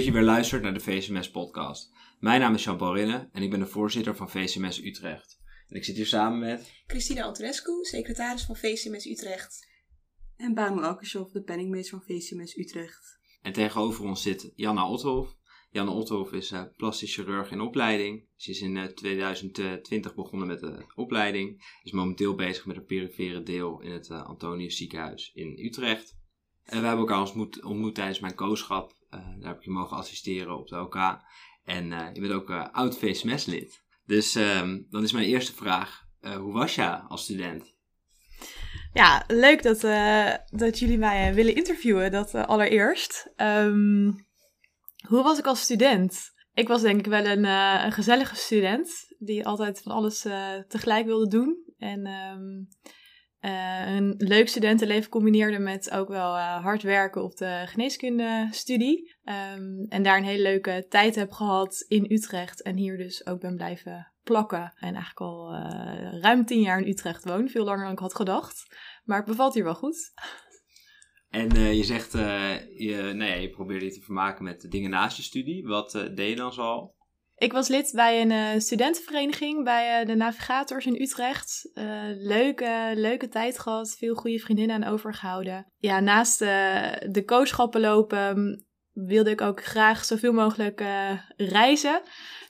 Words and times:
Dat 0.00 0.08
je 0.08 0.14
weer 0.14 0.24
luistert 0.24 0.62
naar 0.62 0.74
de 0.74 0.80
VCMS-podcast. 0.80 1.92
Mijn 2.18 2.40
naam 2.40 2.54
is 2.54 2.64
Jean-Paul 2.64 2.94
Rinne 2.94 3.28
en 3.32 3.42
ik 3.42 3.50
ben 3.50 3.58
de 3.58 3.66
voorzitter 3.66 4.16
van 4.16 4.30
VCMS 4.30 4.84
Utrecht. 4.84 5.40
En 5.68 5.76
ik 5.76 5.84
zit 5.84 5.96
hier 5.96 6.06
samen 6.06 6.38
met... 6.38 6.72
Christina 6.86 7.22
Antonescu, 7.22 7.72
secretaris 7.82 8.42
van 8.42 8.56
VCMS 8.56 9.06
Utrecht. 9.06 9.68
En 10.36 10.54
Banu 10.54 10.82
Alkershoff, 10.82 11.32
de 11.32 11.42
penningmeester 11.42 11.98
van 11.98 12.16
VCMS 12.16 12.56
Utrecht. 12.56 13.18
En 13.42 13.52
tegenover 13.52 14.04
ons 14.04 14.22
zit 14.22 14.52
Janna 14.54 14.88
Othoff. 14.88 15.36
Janne 15.70 15.90
Othoff 15.90 16.32
is 16.32 16.52
uh, 16.52 16.62
plastisch 16.76 17.14
chirurg 17.14 17.50
in 17.50 17.60
opleiding. 17.60 18.28
Ze 18.36 18.50
is 18.50 18.60
in 18.60 18.76
uh, 18.76 18.84
2020 18.84 20.14
begonnen 20.14 20.48
met 20.48 20.60
de 20.60 20.84
opleiding. 20.94 21.78
Is 21.82 21.92
momenteel 21.92 22.34
bezig 22.34 22.66
met 22.66 22.76
het 22.76 22.86
perifere 22.86 23.42
deel 23.42 23.80
in 23.80 23.90
het 23.90 24.08
uh, 24.08 24.26
Antonius 24.26 24.76
ziekenhuis 24.76 25.30
in 25.34 25.58
Utrecht. 25.64 26.18
En 26.64 26.80
we 26.80 26.86
hebben 26.86 27.06
elkaar 27.06 27.20
ontmoet, 27.20 27.64
ontmoet 27.64 27.94
tijdens 27.94 28.20
mijn 28.20 28.34
kooschap. 28.34 28.98
Daar 29.10 29.48
heb 29.48 29.56
ik 29.56 29.64
je 29.64 29.70
mogen 29.70 29.96
assisteren 29.96 30.58
op 30.58 30.68
de 30.68 30.80
OK. 30.80 31.18
En 31.64 31.86
je 32.12 32.20
bent 32.20 32.32
ook 32.32 32.50
oud 32.50 32.98
VSMS-lid. 32.98 33.84
Dus 34.04 34.34
um, 34.34 34.86
dan 34.90 35.02
is 35.02 35.12
mijn 35.12 35.26
eerste 35.26 35.54
vraag. 35.54 36.04
hoe 36.20 36.52
was 36.52 36.74
je 36.74 36.98
als 36.98 37.22
student? 37.22 37.74
Ja, 38.92 39.24
leuk 39.26 39.62
dat, 39.62 39.80
dat 40.46 40.78
jullie 40.78 40.98
mij 40.98 41.34
willen 41.34 41.54
interviewen, 41.54 42.10
dat 42.10 42.34
allereerst. 42.34 43.32
Um, 43.36 44.26
hoe 45.06 45.22
was 45.22 45.38
ik 45.38 45.46
als 45.46 45.60
student? 45.60 46.32
Ik 46.54 46.68
was 46.68 46.82
denk 46.82 46.98
ik 46.98 47.06
wel 47.06 47.24
een, 47.24 47.44
een 47.84 47.92
gezellige 47.92 48.36
student 48.36 49.14
die 49.18 49.46
altijd 49.46 49.80
van 49.82 49.92
alles 49.92 50.20
tegelijk 50.68 51.06
wilde 51.06 51.28
doen. 51.28 51.74
En 51.78 52.06
um, 52.06 52.68
uh, 53.40 53.94
een 53.96 54.14
leuk 54.18 54.48
studentenleven 54.48 55.10
combineerde 55.10 55.58
met 55.58 55.90
ook 55.90 56.08
wel 56.08 56.38
hard 56.38 56.82
werken 56.82 57.22
op 57.22 57.36
de 57.36 57.62
geneeskundestudie. 57.66 59.16
Um, 59.24 59.86
en 59.88 60.02
daar 60.02 60.18
een 60.18 60.24
hele 60.24 60.42
leuke 60.42 60.86
tijd 60.88 61.14
heb 61.14 61.32
gehad 61.32 61.84
in 61.88 62.06
Utrecht 62.08 62.62
en 62.62 62.76
hier 62.76 62.96
dus 62.96 63.26
ook 63.26 63.40
ben 63.40 63.56
blijven 63.56 64.12
plakken. 64.22 64.72
En 64.76 64.94
eigenlijk 64.94 65.20
al 65.20 65.54
ruim 66.20 66.44
tien 66.44 66.60
jaar 66.60 66.80
in 66.80 66.88
Utrecht 66.88 67.24
woon, 67.24 67.48
veel 67.48 67.64
langer 67.64 67.84
dan 67.84 67.92
ik 67.92 67.98
had 67.98 68.14
gedacht. 68.14 68.76
Maar 69.04 69.16
het 69.16 69.26
bevalt 69.26 69.54
hier 69.54 69.64
wel 69.64 69.74
goed. 69.74 70.12
En 71.28 71.74
je 71.76 71.84
zegt, 71.84 72.12
je, 72.12 73.12
nou 73.14 73.30
ja, 73.30 73.34
je 73.34 73.50
probeerde 73.50 73.84
je 73.84 73.92
te 73.92 74.00
vermaken 74.00 74.44
met 74.44 74.70
dingen 74.70 74.90
naast 74.90 75.16
je 75.16 75.22
studie. 75.22 75.66
Wat 75.66 75.92
deed 75.92 76.28
je 76.28 76.36
dan 76.36 76.52
zoal? 76.52 76.98
Ik 77.40 77.52
was 77.52 77.68
lid 77.68 77.92
bij 77.94 78.20
een 78.20 78.60
studentenvereniging 78.60 79.64
bij 79.64 80.04
de 80.04 80.14
Navigators 80.14 80.86
in 80.86 81.00
Utrecht. 81.00 81.70
leuke, 82.18 82.92
leuke 82.94 83.28
tijd 83.28 83.58
gehad, 83.58 83.96
veel 83.98 84.14
goede 84.14 84.38
vriendinnen 84.38 84.76
aan 84.84 84.92
overgehouden. 84.92 85.66
Ja, 85.76 86.00
naast 86.00 86.38
de 86.38 87.22
coachschappen 87.26 87.80
lopen 87.80 88.64
wilde 88.92 89.30
ik 89.30 89.40
ook 89.40 89.64
graag 89.64 90.04
zoveel 90.04 90.32
mogelijk 90.32 90.84
reizen. 91.36 92.02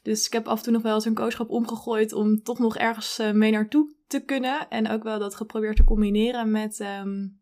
Dus 0.02 0.26
ik 0.26 0.32
heb 0.32 0.48
af 0.48 0.58
en 0.58 0.64
toe 0.64 0.72
nog 0.72 0.82
wel 0.82 0.94
eens 0.94 1.04
een 1.04 1.14
coachschap 1.14 1.50
omgegooid 1.50 2.12
om 2.12 2.42
toch 2.42 2.58
nog 2.58 2.76
ergens 2.76 3.20
mee 3.32 3.50
naartoe 3.50 3.94
te 4.06 4.24
kunnen. 4.24 4.68
En 4.68 4.88
ook 4.88 5.02
wel 5.02 5.18
dat 5.18 5.34
geprobeerd 5.34 5.76
te 5.76 5.84
combineren 5.84 6.50
met... 6.50 6.80
Um, 6.80 7.39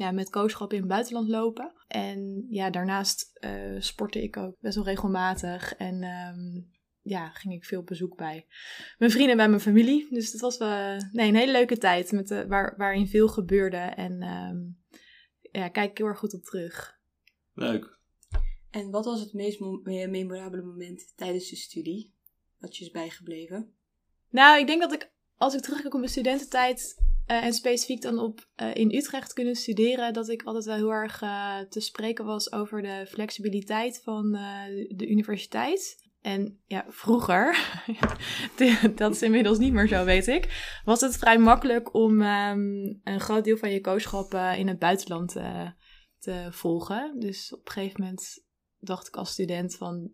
ja, 0.00 0.10
met 0.10 0.30
coachschap 0.30 0.72
in 0.72 0.78
het 0.78 0.88
buitenland 0.88 1.28
lopen. 1.28 1.72
En 1.88 2.46
ja, 2.48 2.70
daarnaast 2.70 3.30
uh, 3.40 3.80
sportte 3.80 4.22
ik 4.22 4.36
ook 4.36 4.56
best 4.60 4.74
wel 4.74 4.84
regelmatig. 4.84 5.74
En 5.74 6.04
um, 6.04 6.70
ja, 7.00 7.28
ging 7.28 7.54
ik 7.54 7.64
veel 7.64 7.82
bezoek 7.82 8.16
bij 8.16 8.46
mijn 8.98 9.10
vrienden 9.10 9.30
en 9.30 9.36
bij 9.36 9.48
mijn 9.48 9.60
familie. 9.60 10.06
Dus 10.10 10.32
het 10.32 10.40
was 10.40 10.58
wel 10.58 10.96
nee, 11.12 11.28
een 11.28 11.36
hele 11.36 11.52
leuke 11.52 11.78
tijd 11.78 12.12
met 12.12 12.28
de, 12.28 12.46
waar, 12.46 12.74
waarin 12.76 13.08
veel 13.08 13.28
gebeurde. 13.28 13.76
En 13.76 14.22
um, 14.22 14.78
ja, 15.40 15.68
kijk 15.68 15.90
ik 15.90 15.98
heel 15.98 16.06
erg 16.06 16.18
goed 16.18 16.34
op 16.34 16.42
terug. 16.42 16.98
Leuk. 17.54 17.98
En 18.70 18.90
wat 18.90 19.04
was 19.04 19.20
het 19.20 19.32
meest 19.32 19.60
memorabele 19.60 20.62
moment 20.62 21.12
tijdens 21.16 21.50
de 21.50 21.56
studie? 21.56 22.14
Wat 22.58 22.76
je 22.76 22.84
is 22.84 22.90
bijgebleven? 22.90 23.74
Nou, 24.28 24.60
ik 24.60 24.66
denk 24.66 24.80
dat 24.80 24.92
ik, 24.92 25.12
als 25.36 25.54
ik 25.54 25.60
terugkijk 25.60 25.94
op 25.94 26.00
mijn 26.00 26.12
studententijd, 26.12 27.09
uh, 27.30 27.44
en 27.44 27.52
specifiek 27.52 28.02
dan 28.02 28.18
op 28.18 28.46
uh, 28.62 28.74
in 28.74 28.94
Utrecht 28.94 29.32
kunnen 29.32 29.54
studeren, 29.54 30.12
dat 30.12 30.28
ik 30.28 30.42
altijd 30.42 30.64
wel 30.64 30.74
heel 30.74 30.92
erg 30.92 31.22
uh, 31.22 31.58
te 31.58 31.80
spreken 31.80 32.24
was 32.24 32.52
over 32.52 32.82
de 32.82 33.06
flexibiliteit 33.08 34.00
van 34.04 34.32
de 34.88 35.06
universiteit. 35.08 36.08
En 36.20 36.60
ja, 36.66 36.84
vroeger, 36.88 37.58
dat 38.96 39.14
is 39.14 39.22
inmiddels 39.22 39.58
niet 39.58 39.72
meer 39.72 39.88
zo, 39.88 40.04
weet 40.04 40.26
ik, 40.26 40.80
was 40.84 41.00
het 41.00 41.16
vrij 41.16 41.38
makkelijk 41.38 41.94
om 41.94 42.22
um, 42.22 43.00
een 43.04 43.20
groot 43.20 43.44
deel 43.44 43.56
van 43.56 43.70
je 43.70 43.80
kooschap 43.80 44.34
in 44.34 44.68
het 44.68 44.78
buitenland 44.78 45.32
te 46.18 46.48
volgen. 46.50 47.16
Dus 47.18 47.54
op 47.54 47.66
een 47.66 47.72
gegeven 47.72 48.00
moment 48.00 48.44
dacht 48.78 49.06
ik 49.06 49.16
als 49.16 49.30
student 49.30 49.76
van, 49.76 50.12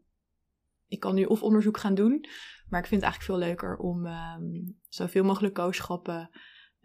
ik 0.88 1.00
kan 1.00 1.15
nu 1.15 1.25
of 1.25 1.43
onderzoek 1.43 1.78
gaan 1.78 1.94
doen, 1.94 2.27
maar 2.69 2.81
ik 2.81 2.87
vind 2.87 3.03
het 3.03 3.10
eigenlijk 3.10 3.22
veel 3.22 3.48
leuker 3.48 3.77
om 3.77 4.06
um, 4.06 4.78
zoveel 4.88 5.25
mogelijk 5.25 5.54
kooschappen 5.54 6.31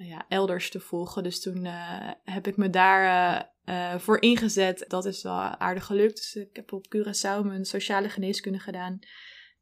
ja, 0.03 0.25
elders 0.29 0.69
te 0.69 0.79
volgen. 0.79 1.23
Dus 1.23 1.41
toen 1.41 1.65
uh, 1.65 2.09
heb 2.23 2.47
ik 2.47 2.57
me 2.57 2.69
daar 2.69 3.49
uh, 3.65 3.95
voor 3.97 4.21
ingezet. 4.21 4.85
Dat 4.87 5.05
is 5.05 5.23
wel 5.23 5.39
aardig 5.39 5.85
gelukt. 5.85 6.15
Dus 6.15 6.35
ik 6.35 6.55
heb 6.55 6.73
op 6.73 6.85
Curaçao 6.95 7.45
mijn 7.45 7.65
sociale 7.65 8.09
geneeskunde 8.09 8.59
gedaan. 8.59 8.99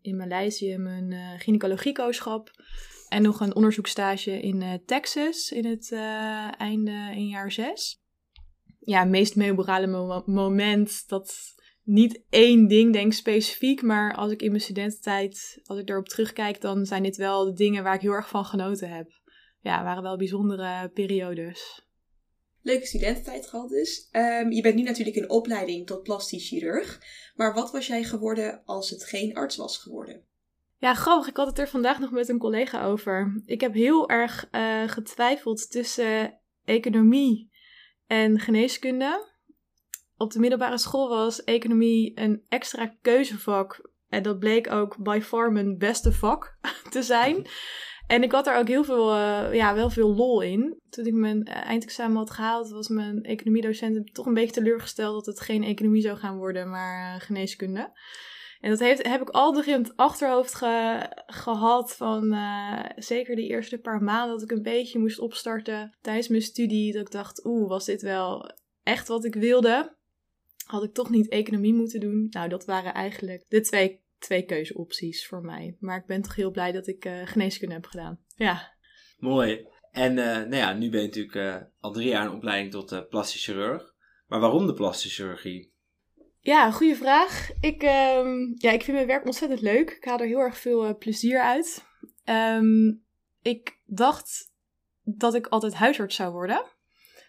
In 0.02 0.18
Maleisië 0.18 0.78
mijn 0.78 1.40
gynaecologiekooschap. 1.40 2.52
En 3.08 3.22
nog 3.22 3.40
een 3.40 3.56
onderzoekstage 3.56 4.40
in 4.40 4.82
Texas 4.86 5.52
in 5.52 5.66
het 5.66 5.92
einde 6.58 7.12
in 7.16 7.28
jaar 7.28 7.52
zes. 7.52 8.02
Ja, 8.80 9.00
het 9.00 9.10
meest 9.10 9.36
memorabele 9.36 9.88
mo 9.88 10.24
moment 10.26 11.08
dat 11.08 11.56
niet 11.84 12.22
één 12.30 12.68
ding 12.68 12.94
denk 12.94 13.14
specifiek, 13.14 13.82
maar 13.82 14.16
als 14.16 14.32
ik 14.32 14.42
in 14.42 14.50
mijn 14.50 14.62
studententijd, 14.62 15.60
als 15.64 15.80
ik 15.80 15.90
erop 15.90 16.08
terugkijk, 16.08 16.62
dan 16.62 16.86
zijn 16.86 17.04
dit 17.04 17.18
wel 17.18 17.46
de 17.46 17.54
dingen 17.54 17.84
waar 17.84 17.96
ik 17.96 18.02
heel 18.02 18.12
erg 18.12 18.30
van 18.30 18.46
genoten 18.46 18.90
heb 18.90 19.19
ja, 19.62 19.84
waren 19.84 20.04
wel 20.04 20.18
bijzondere 20.18 20.90
periodes. 20.90 21.88
Leuke 22.62 22.86
studententijd 22.86 23.48
gehad 23.48 23.70
dus. 23.70 24.10
Um, 24.12 24.52
je 24.52 24.62
bent 24.62 24.76
nu 24.76 24.84
natuurlijk 24.84 25.16
in 25.16 25.30
opleiding 25.30 25.86
tot 25.88 26.04
plastisch 26.04 26.48
chirurg. 26.48 27.00
Maar 27.36 27.54
wat 27.54 27.72
was 27.72 27.88
jij 27.88 28.04
geworden 28.04 28.62
als 28.66 28.90
het 28.90 29.04
geen 29.04 29.36
arts 29.36 29.56
was 29.56 29.78
geworden? 29.78 30.24
Ja, 30.78 30.94
grappig. 30.94 31.28
Ik 31.28 31.38
had 31.38 31.48
het 31.48 31.60
er 31.60 31.68
vandaag 31.68 32.00
nog 32.00 32.12
met 32.12 32.30
een 32.30 32.38
collega 32.38 32.86
over. 32.86 33.42
Ik 33.46 33.62
heb 33.62 33.74
heel 33.74 34.10
erg 34.10 34.48
uh, 34.52 34.88
getwijfeld 34.88 35.72
tussen 35.72 36.40
economie 36.66 37.52
en 38.08 38.40
geneeskunde. 38.40 39.28
Op 40.18 40.32
de 40.32 40.40
middelbare 40.40 40.78
school 40.78 41.10
was 41.10 41.44
economie 41.44 42.12
een 42.20 42.44
extra 42.50 42.96
keuzevak. 43.02 43.90
En 44.10 44.24
dat 44.24 44.40
bleek 44.40 44.72
ook 44.72 44.98
by 45.04 45.20
far 45.24 45.52
mijn 45.52 45.78
beste 45.78 46.12
vak 46.12 46.58
te 46.90 47.04
zijn. 47.04 47.48
En 48.10 48.24
ik 48.24 48.32
had 48.32 48.48
er 48.48 48.58
ook 48.58 48.68
heel 48.68 48.84
veel, 48.84 49.16
uh, 49.16 49.54
ja, 49.54 49.76
wel 49.76 49.90
veel 49.90 50.16
lol 50.16 50.42
in. 50.42 50.80
Toen 50.90 51.06
ik 51.06 51.14
mijn 51.14 51.50
uh, 51.50 51.56
eindexamen 51.56 52.18
had 52.18 52.30
gehaald, 52.30 52.70
was 52.70 52.88
mijn 52.88 53.24
economiedocent 53.24 54.14
toch 54.14 54.26
een 54.26 54.34
beetje 54.34 54.54
teleurgesteld 54.54 55.26
dat 55.26 55.26
het 55.26 55.46
geen 55.46 55.64
economie 55.64 56.02
zou 56.02 56.18
gaan 56.18 56.38
worden, 56.38 56.70
maar 56.70 57.16
uh, 57.16 57.22
geneeskunde. 57.22 57.92
En 58.60 58.70
dat 58.70 58.80
heeft, 58.80 59.08
heb 59.08 59.22
ik 59.22 59.30
altijd 59.30 59.68
in 59.68 59.82
het 59.82 59.96
achterhoofd 59.96 60.56
ge, 60.56 61.06
gehad 61.26 61.96
van 61.96 62.38
zeker 62.96 63.36
de 63.36 63.48
eerste 63.48 63.78
paar 63.78 64.04
maanden 64.04 64.34
dat 64.34 64.52
ik 64.52 64.58
een 64.58 64.64
beetje 64.64 65.00
moest 65.00 65.20
opstarten 65.20 65.98
tijdens 66.02 66.28
mijn 66.28 66.42
studie. 66.42 66.94
Dat 66.94 67.02
ik 67.02 67.12
dacht, 67.12 67.46
oeh, 67.46 67.70
was 67.70 67.86
dit 67.86 68.02
wel 68.02 68.52
echt 68.84 69.08
wat 69.08 69.26
ik 69.26 69.36
wilde? 69.36 69.96
Had 70.66 70.84
ik 70.84 70.94
toch 70.94 71.10
niet 71.10 71.30
economie 71.30 71.74
moeten 71.74 72.00
doen? 72.00 72.28
Nou, 72.30 72.50
dat 72.50 72.66
waren 72.66 72.94
eigenlijk 72.94 73.46
de 73.48 73.62
twee 73.62 74.02
twee 74.20 74.46
keuzeopties 74.46 75.28
voor 75.28 75.42
mij. 75.42 75.76
Maar 75.80 75.98
ik 75.98 76.06
ben 76.06 76.22
toch 76.22 76.36
heel 76.36 76.52
blij 76.52 76.72
dat 76.72 76.88
ik 76.88 77.06
uh, 77.06 77.22
geneeskunde 77.26 77.76
heb 77.76 77.86
gedaan. 77.86 78.20
Ja. 78.36 78.74
Mooi. 79.18 79.68
En 79.92 80.18
uh, 80.18 80.26
nou 80.26 80.56
ja, 80.56 80.74
nu 80.74 80.90
ben 80.90 81.02
je 81.02 81.08
natuurlijk 81.08 81.36
uh, 81.36 81.56
al 81.80 81.92
drie 81.92 82.08
jaar 82.08 82.26
in 82.26 82.32
opleiding 82.32 82.72
tot 82.72 83.10
plastisch 83.10 83.44
chirurg. 83.44 83.94
Maar 84.28 84.40
waarom 84.40 84.66
de 84.66 84.74
plastische 84.74 85.22
chirurgie? 85.22 85.74
Ja, 86.40 86.72
goede 86.72 86.96
vraag. 86.96 87.50
Ik, 87.60 87.84
um, 87.84 88.56
ja, 88.58 88.72
ik 88.72 88.84
vind 88.84 88.98
mijn 88.98 89.08
werk 89.08 89.26
ontzettend 89.26 89.62
leuk. 89.62 89.90
Ik 89.90 90.04
haal 90.04 90.20
er 90.20 90.28
heel 90.28 90.40
erg 90.40 90.58
veel 90.58 90.98
plezier 90.98 91.42
uit. 91.42 91.86
Um, 92.26 93.04
ik 93.42 93.82
dacht 93.86 94.54
dat 95.04 95.36
ik 95.36 95.48
altijd 95.48 95.74
huisarts 95.74 96.16
zou 96.16 96.32
worden 96.32 96.66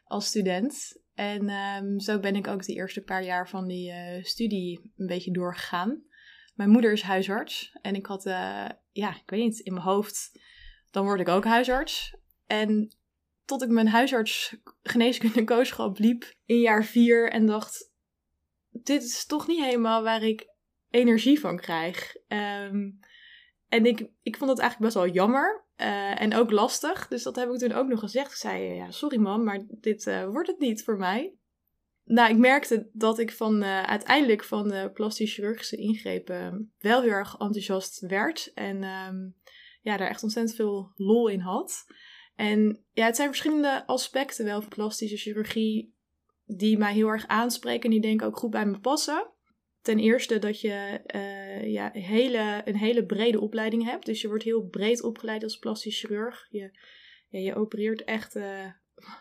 als 0.04 0.26
student. 0.26 1.02
En 1.14 1.50
um, 1.50 2.00
zo 2.00 2.20
ben 2.20 2.36
ik 2.36 2.46
ook 2.46 2.64
de 2.64 2.74
eerste 2.74 3.00
paar 3.00 3.24
jaar 3.24 3.48
van 3.48 3.66
die 3.66 3.92
studie 4.22 4.92
een 4.96 5.06
beetje 5.06 5.32
doorgegaan. 5.32 6.02
Mijn 6.60 6.72
moeder 6.72 6.92
is 6.92 7.02
huisarts. 7.02 7.76
En 7.82 7.94
ik 7.94 8.06
had, 8.06 8.26
uh, 8.26 8.68
ja, 8.92 9.10
ik 9.10 9.22
weet 9.30 9.40
niet, 9.40 9.58
in 9.58 9.72
mijn 9.72 9.84
hoofd, 9.84 10.40
dan 10.90 11.04
word 11.04 11.20
ik 11.20 11.28
ook 11.28 11.44
huisarts. 11.44 12.16
En 12.46 12.96
tot 13.44 13.62
ik 13.62 13.68
mijn 13.68 13.88
huisarts 13.88 14.56
geneeskunde 14.82 15.44
kooschap 15.44 15.98
liep 15.98 16.34
in 16.44 16.60
jaar 16.60 16.84
vier 16.84 17.30
en 17.30 17.46
dacht, 17.46 17.92
dit 18.70 19.02
is 19.02 19.26
toch 19.26 19.46
niet 19.46 19.64
helemaal 19.64 20.02
waar 20.02 20.22
ik 20.22 20.48
energie 20.90 21.40
van 21.40 21.56
krijg. 21.56 22.16
Um, 22.28 22.98
en 23.68 23.86
ik, 23.86 24.08
ik 24.22 24.36
vond 24.36 24.50
het 24.50 24.58
eigenlijk 24.58 24.92
best 24.92 25.04
wel 25.04 25.14
jammer 25.14 25.64
uh, 25.76 26.20
en 26.20 26.34
ook 26.34 26.50
lastig. 26.50 27.08
Dus 27.08 27.22
dat 27.22 27.36
heb 27.36 27.50
ik 27.50 27.58
toen 27.58 27.72
ook 27.72 27.88
nog 27.88 28.00
gezegd. 28.00 28.30
Ik 28.30 28.36
zei, 28.36 28.74
ja, 28.74 28.90
sorry 28.90 29.18
man, 29.18 29.44
maar 29.44 29.60
dit 29.68 30.06
uh, 30.06 30.28
wordt 30.28 30.48
het 30.48 30.58
niet 30.58 30.84
voor 30.84 30.96
mij. 30.96 31.34
Nou, 32.10 32.30
ik 32.30 32.38
merkte 32.38 32.88
dat 32.92 33.18
ik 33.18 33.32
van, 33.32 33.62
eh, 33.62 33.82
uiteindelijk 33.82 34.44
van 34.44 34.68
de 34.68 34.90
plastisch 34.94 35.34
chirurgische 35.34 35.76
ingrepen 35.76 36.72
wel 36.78 37.02
heel 37.02 37.10
erg 37.10 37.36
enthousiast 37.38 38.00
werd. 38.00 38.50
En 38.54 38.82
ehm, 38.82 39.16
ja, 39.80 39.96
daar 39.96 40.08
echt 40.08 40.22
ontzettend 40.22 40.56
veel 40.56 40.92
lol 40.94 41.28
in 41.28 41.40
had. 41.40 41.84
En 42.34 42.84
ja, 42.92 43.04
het 43.04 43.16
zijn 43.16 43.28
verschillende 43.28 43.86
aspecten 43.86 44.44
wel 44.44 44.60
van 44.60 44.70
plastische 44.70 45.16
chirurgie 45.16 45.94
die 46.44 46.78
mij 46.78 46.92
heel 46.92 47.08
erg 47.08 47.26
aanspreken 47.26 47.84
en 47.84 47.90
die 47.90 48.00
denk 48.00 48.20
ik 48.20 48.26
ook 48.26 48.36
goed 48.36 48.50
bij 48.50 48.66
me 48.66 48.80
passen. 48.80 49.30
Ten 49.80 49.98
eerste 49.98 50.38
dat 50.38 50.60
je 50.60 51.00
uh, 51.14 51.72
ja, 51.72 51.90
hele, 51.92 52.62
een 52.64 52.76
hele 52.76 53.06
brede 53.06 53.40
opleiding 53.40 53.84
hebt. 53.84 54.06
Dus 54.06 54.20
je 54.20 54.28
wordt 54.28 54.44
heel 54.44 54.66
breed 54.66 55.02
opgeleid 55.02 55.42
als 55.42 55.58
plastisch 55.58 56.00
chirurg. 56.00 56.46
Je, 56.48 56.78
ja, 57.28 57.38
je 57.38 57.54
opereert 57.54 58.04
echt 58.04 58.38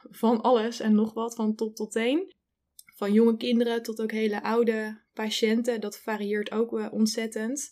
van 0.10 0.42
alles 0.42 0.80
en 0.80 0.96
nog 0.96 1.14
wat, 1.14 1.36
van 1.36 1.56
top 1.56 1.76
tot 1.76 1.92
teen. 1.92 2.38
Van 3.00 3.14
jonge 3.14 3.38
kinderen 3.38 3.84
tot 3.84 4.02
ook 4.02 4.12
hele 4.12 4.44
oude 4.44 5.02
patiënten. 5.14 5.82
Dat 5.82 6.00
varieert 6.00 6.52
ook 6.52 6.72
uh, 6.72 6.88
ontzettend. 6.92 7.70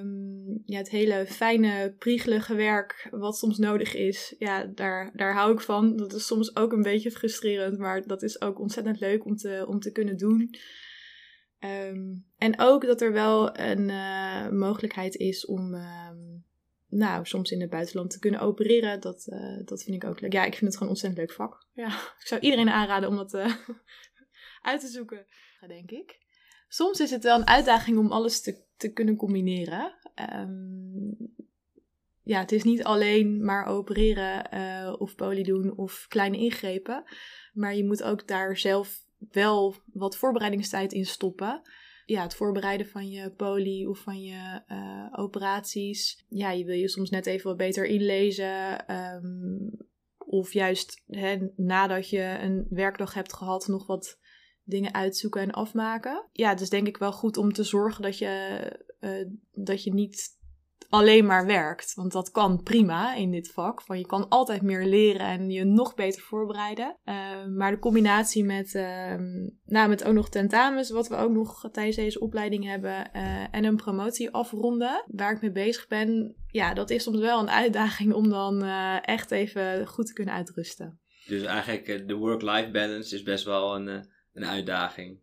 Um, 0.00 0.62
ja, 0.64 0.78
het 0.78 0.90
hele 0.90 1.26
fijne, 1.26 1.94
priegelige 1.98 2.54
werk 2.54 3.08
wat 3.10 3.36
soms 3.36 3.58
nodig 3.58 3.94
is, 3.94 4.34
ja, 4.38 4.64
daar, 4.64 5.10
daar 5.14 5.34
hou 5.34 5.52
ik 5.52 5.60
van. 5.60 5.96
Dat 5.96 6.12
is 6.12 6.26
soms 6.26 6.56
ook 6.56 6.72
een 6.72 6.82
beetje 6.82 7.10
frustrerend, 7.10 7.78
maar 7.78 8.06
dat 8.06 8.22
is 8.22 8.40
ook 8.40 8.60
ontzettend 8.60 9.00
leuk 9.00 9.24
om 9.24 9.36
te, 9.36 9.64
om 9.68 9.80
te 9.80 9.92
kunnen 9.92 10.16
doen. 10.16 10.54
Um, 11.60 12.26
en 12.36 12.60
ook 12.60 12.86
dat 12.86 13.00
er 13.00 13.12
wel 13.12 13.58
een 13.58 13.88
uh, 13.88 14.48
mogelijkheid 14.48 15.14
is 15.14 15.46
om 15.46 15.74
um, 15.74 16.44
nou, 16.88 17.26
soms 17.26 17.50
in 17.50 17.60
het 17.60 17.70
buitenland 17.70 18.10
te 18.10 18.18
kunnen 18.18 18.40
opereren. 18.40 19.00
Dat, 19.00 19.26
uh, 19.26 19.64
dat 19.64 19.82
vind 19.82 20.02
ik 20.02 20.08
ook 20.08 20.20
leuk. 20.20 20.32
Ja, 20.32 20.44
ik 20.44 20.54
vind 20.54 20.64
het 20.64 20.72
gewoon 20.72 20.88
een 20.88 20.94
ontzettend 20.94 21.20
leuk 21.20 21.36
vak. 21.36 21.66
Ja, 21.72 21.86
ik 22.20 22.26
zou 22.26 22.40
iedereen 22.40 22.70
aanraden 22.70 23.08
om 23.08 23.16
dat 23.16 23.34
uh, 23.34 23.54
uit 24.66 24.80
te 24.80 24.86
zoeken, 24.86 25.26
denk 25.66 25.90
ik. 25.90 26.18
Soms 26.68 27.00
is 27.00 27.10
het 27.10 27.22
wel 27.22 27.38
een 27.38 27.46
uitdaging 27.46 27.98
om 27.98 28.12
alles 28.12 28.40
te, 28.40 28.64
te 28.76 28.92
kunnen 28.92 29.16
combineren. 29.16 29.94
Um, 30.32 31.34
ja, 32.22 32.40
het 32.40 32.52
is 32.52 32.62
niet 32.62 32.84
alleen 32.84 33.44
maar 33.44 33.66
opereren 33.66 34.54
uh, 34.54 34.94
of 34.98 35.14
poli 35.14 35.42
doen 35.42 35.76
of 35.76 36.06
kleine 36.08 36.38
ingrepen. 36.38 37.04
Maar 37.52 37.74
je 37.74 37.84
moet 37.84 38.02
ook 38.02 38.28
daar 38.28 38.56
zelf 38.56 39.04
wel 39.30 39.74
wat 39.92 40.16
voorbereidingstijd 40.16 40.92
in 40.92 41.06
stoppen. 41.06 41.62
Ja, 42.04 42.22
het 42.22 42.34
voorbereiden 42.34 42.86
van 42.86 43.08
je 43.08 43.30
poli 43.30 43.86
of 43.86 43.98
van 43.98 44.22
je 44.22 44.62
uh, 44.68 45.06
operaties. 45.12 46.24
Ja, 46.28 46.50
je 46.50 46.64
wil 46.64 46.76
je 46.76 46.88
soms 46.88 47.10
net 47.10 47.26
even 47.26 47.48
wat 47.48 47.56
beter 47.56 47.84
inlezen. 47.84 48.94
Um, 48.94 49.76
of 50.18 50.52
juist 50.52 51.02
hè, 51.06 51.36
nadat 51.56 52.10
je 52.10 52.38
een 52.40 52.66
werkdag 52.70 53.14
hebt 53.14 53.32
gehad, 53.32 53.66
nog 53.66 53.86
wat 53.86 54.18
dingen 54.66 54.94
uitzoeken 54.94 55.40
en 55.40 55.50
afmaken. 55.50 56.28
Ja, 56.32 56.58
is 56.58 56.70
denk 56.70 56.86
ik 56.86 56.96
wel 56.96 57.12
goed 57.12 57.36
om 57.36 57.52
te 57.52 57.64
zorgen 57.64 58.02
dat 58.02 58.18
je, 58.18 58.60
uh, 59.00 59.26
dat 59.52 59.82
je 59.82 59.94
niet 59.94 60.34
alleen 60.88 61.26
maar 61.26 61.46
werkt. 61.46 61.94
Want 61.94 62.12
dat 62.12 62.30
kan 62.30 62.62
prima 62.62 63.14
in 63.14 63.30
dit 63.30 63.52
vak. 63.52 63.82
Van 63.82 63.98
je 63.98 64.06
kan 64.06 64.28
altijd 64.28 64.62
meer 64.62 64.86
leren 64.86 65.26
en 65.26 65.50
je 65.50 65.64
nog 65.64 65.94
beter 65.94 66.22
voorbereiden. 66.22 66.96
Uh, 67.04 67.46
maar 67.56 67.70
de 67.70 67.78
combinatie 67.78 68.44
met, 68.44 68.74
uh, 68.74 69.14
nou, 69.64 69.88
met 69.88 70.04
ook 70.04 70.14
nog 70.14 70.28
tentamens, 70.28 70.90
wat 70.90 71.08
we 71.08 71.16
ook 71.16 71.32
nog 71.32 71.68
tijdens 71.72 71.96
deze 71.96 72.20
opleiding 72.20 72.64
hebben, 72.64 73.10
uh, 73.14 73.54
en 73.54 73.64
een 73.64 73.76
promotie 73.76 74.30
afronden, 74.30 75.04
waar 75.06 75.32
ik 75.32 75.40
mee 75.40 75.52
bezig 75.52 75.86
ben, 75.86 76.34
ja, 76.50 76.74
dat 76.74 76.90
is 76.90 77.02
soms 77.02 77.18
wel 77.18 77.40
een 77.40 77.50
uitdaging 77.50 78.12
om 78.12 78.28
dan 78.28 78.62
echt 79.02 79.30
even 79.30 79.86
goed 79.86 80.06
te 80.06 80.12
kunnen 80.12 80.34
uitrusten. 80.34 81.00
Dus 81.26 81.42
eigenlijk 81.42 82.08
de 82.08 82.14
work-life 82.14 82.70
balance 82.70 83.14
is 83.14 83.22
best 83.22 83.44
wel 83.44 83.76
een, 83.76 84.08
een 84.36 84.46
uitdaging. 84.46 85.20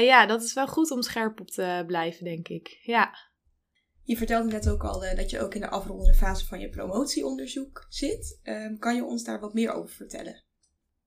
ja, 0.00 0.26
dat 0.26 0.42
is 0.42 0.54
wel 0.54 0.66
goed 0.66 0.90
om 0.90 1.02
scherp 1.02 1.40
op 1.40 1.50
te 1.50 1.84
blijven, 1.86 2.24
denk 2.24 2.48
ik. 2.48 2.78
Ja. 2.82 3.14
Je 4.04 4.16
vertelde 4.16 4.50
net 4.50 4.68
ook 4.68 4.84
al 4.84 5.04
uh, 5.04 5.14
dat 5.14 5.30
je 5.30 5.40
ook 5.40 5.54
in 5.54 5.60
de 5.60 5.68
afrondende 5.68 6.14
fase 6.14 6.46
van 6.46 6.60
je 6.60 6.68
promotieonderzoek 6.68 7.86
zit. 7.88 8.40
Um, 8.42 8.78
kan 8.78 8.94
je 8.94 9.04
ons 9.04 9.24
daar 9.24 9.40
wat 9.40 9.54
meer 9.54 9.72
over 9.72 9.94
vertellen? 9.94 10.42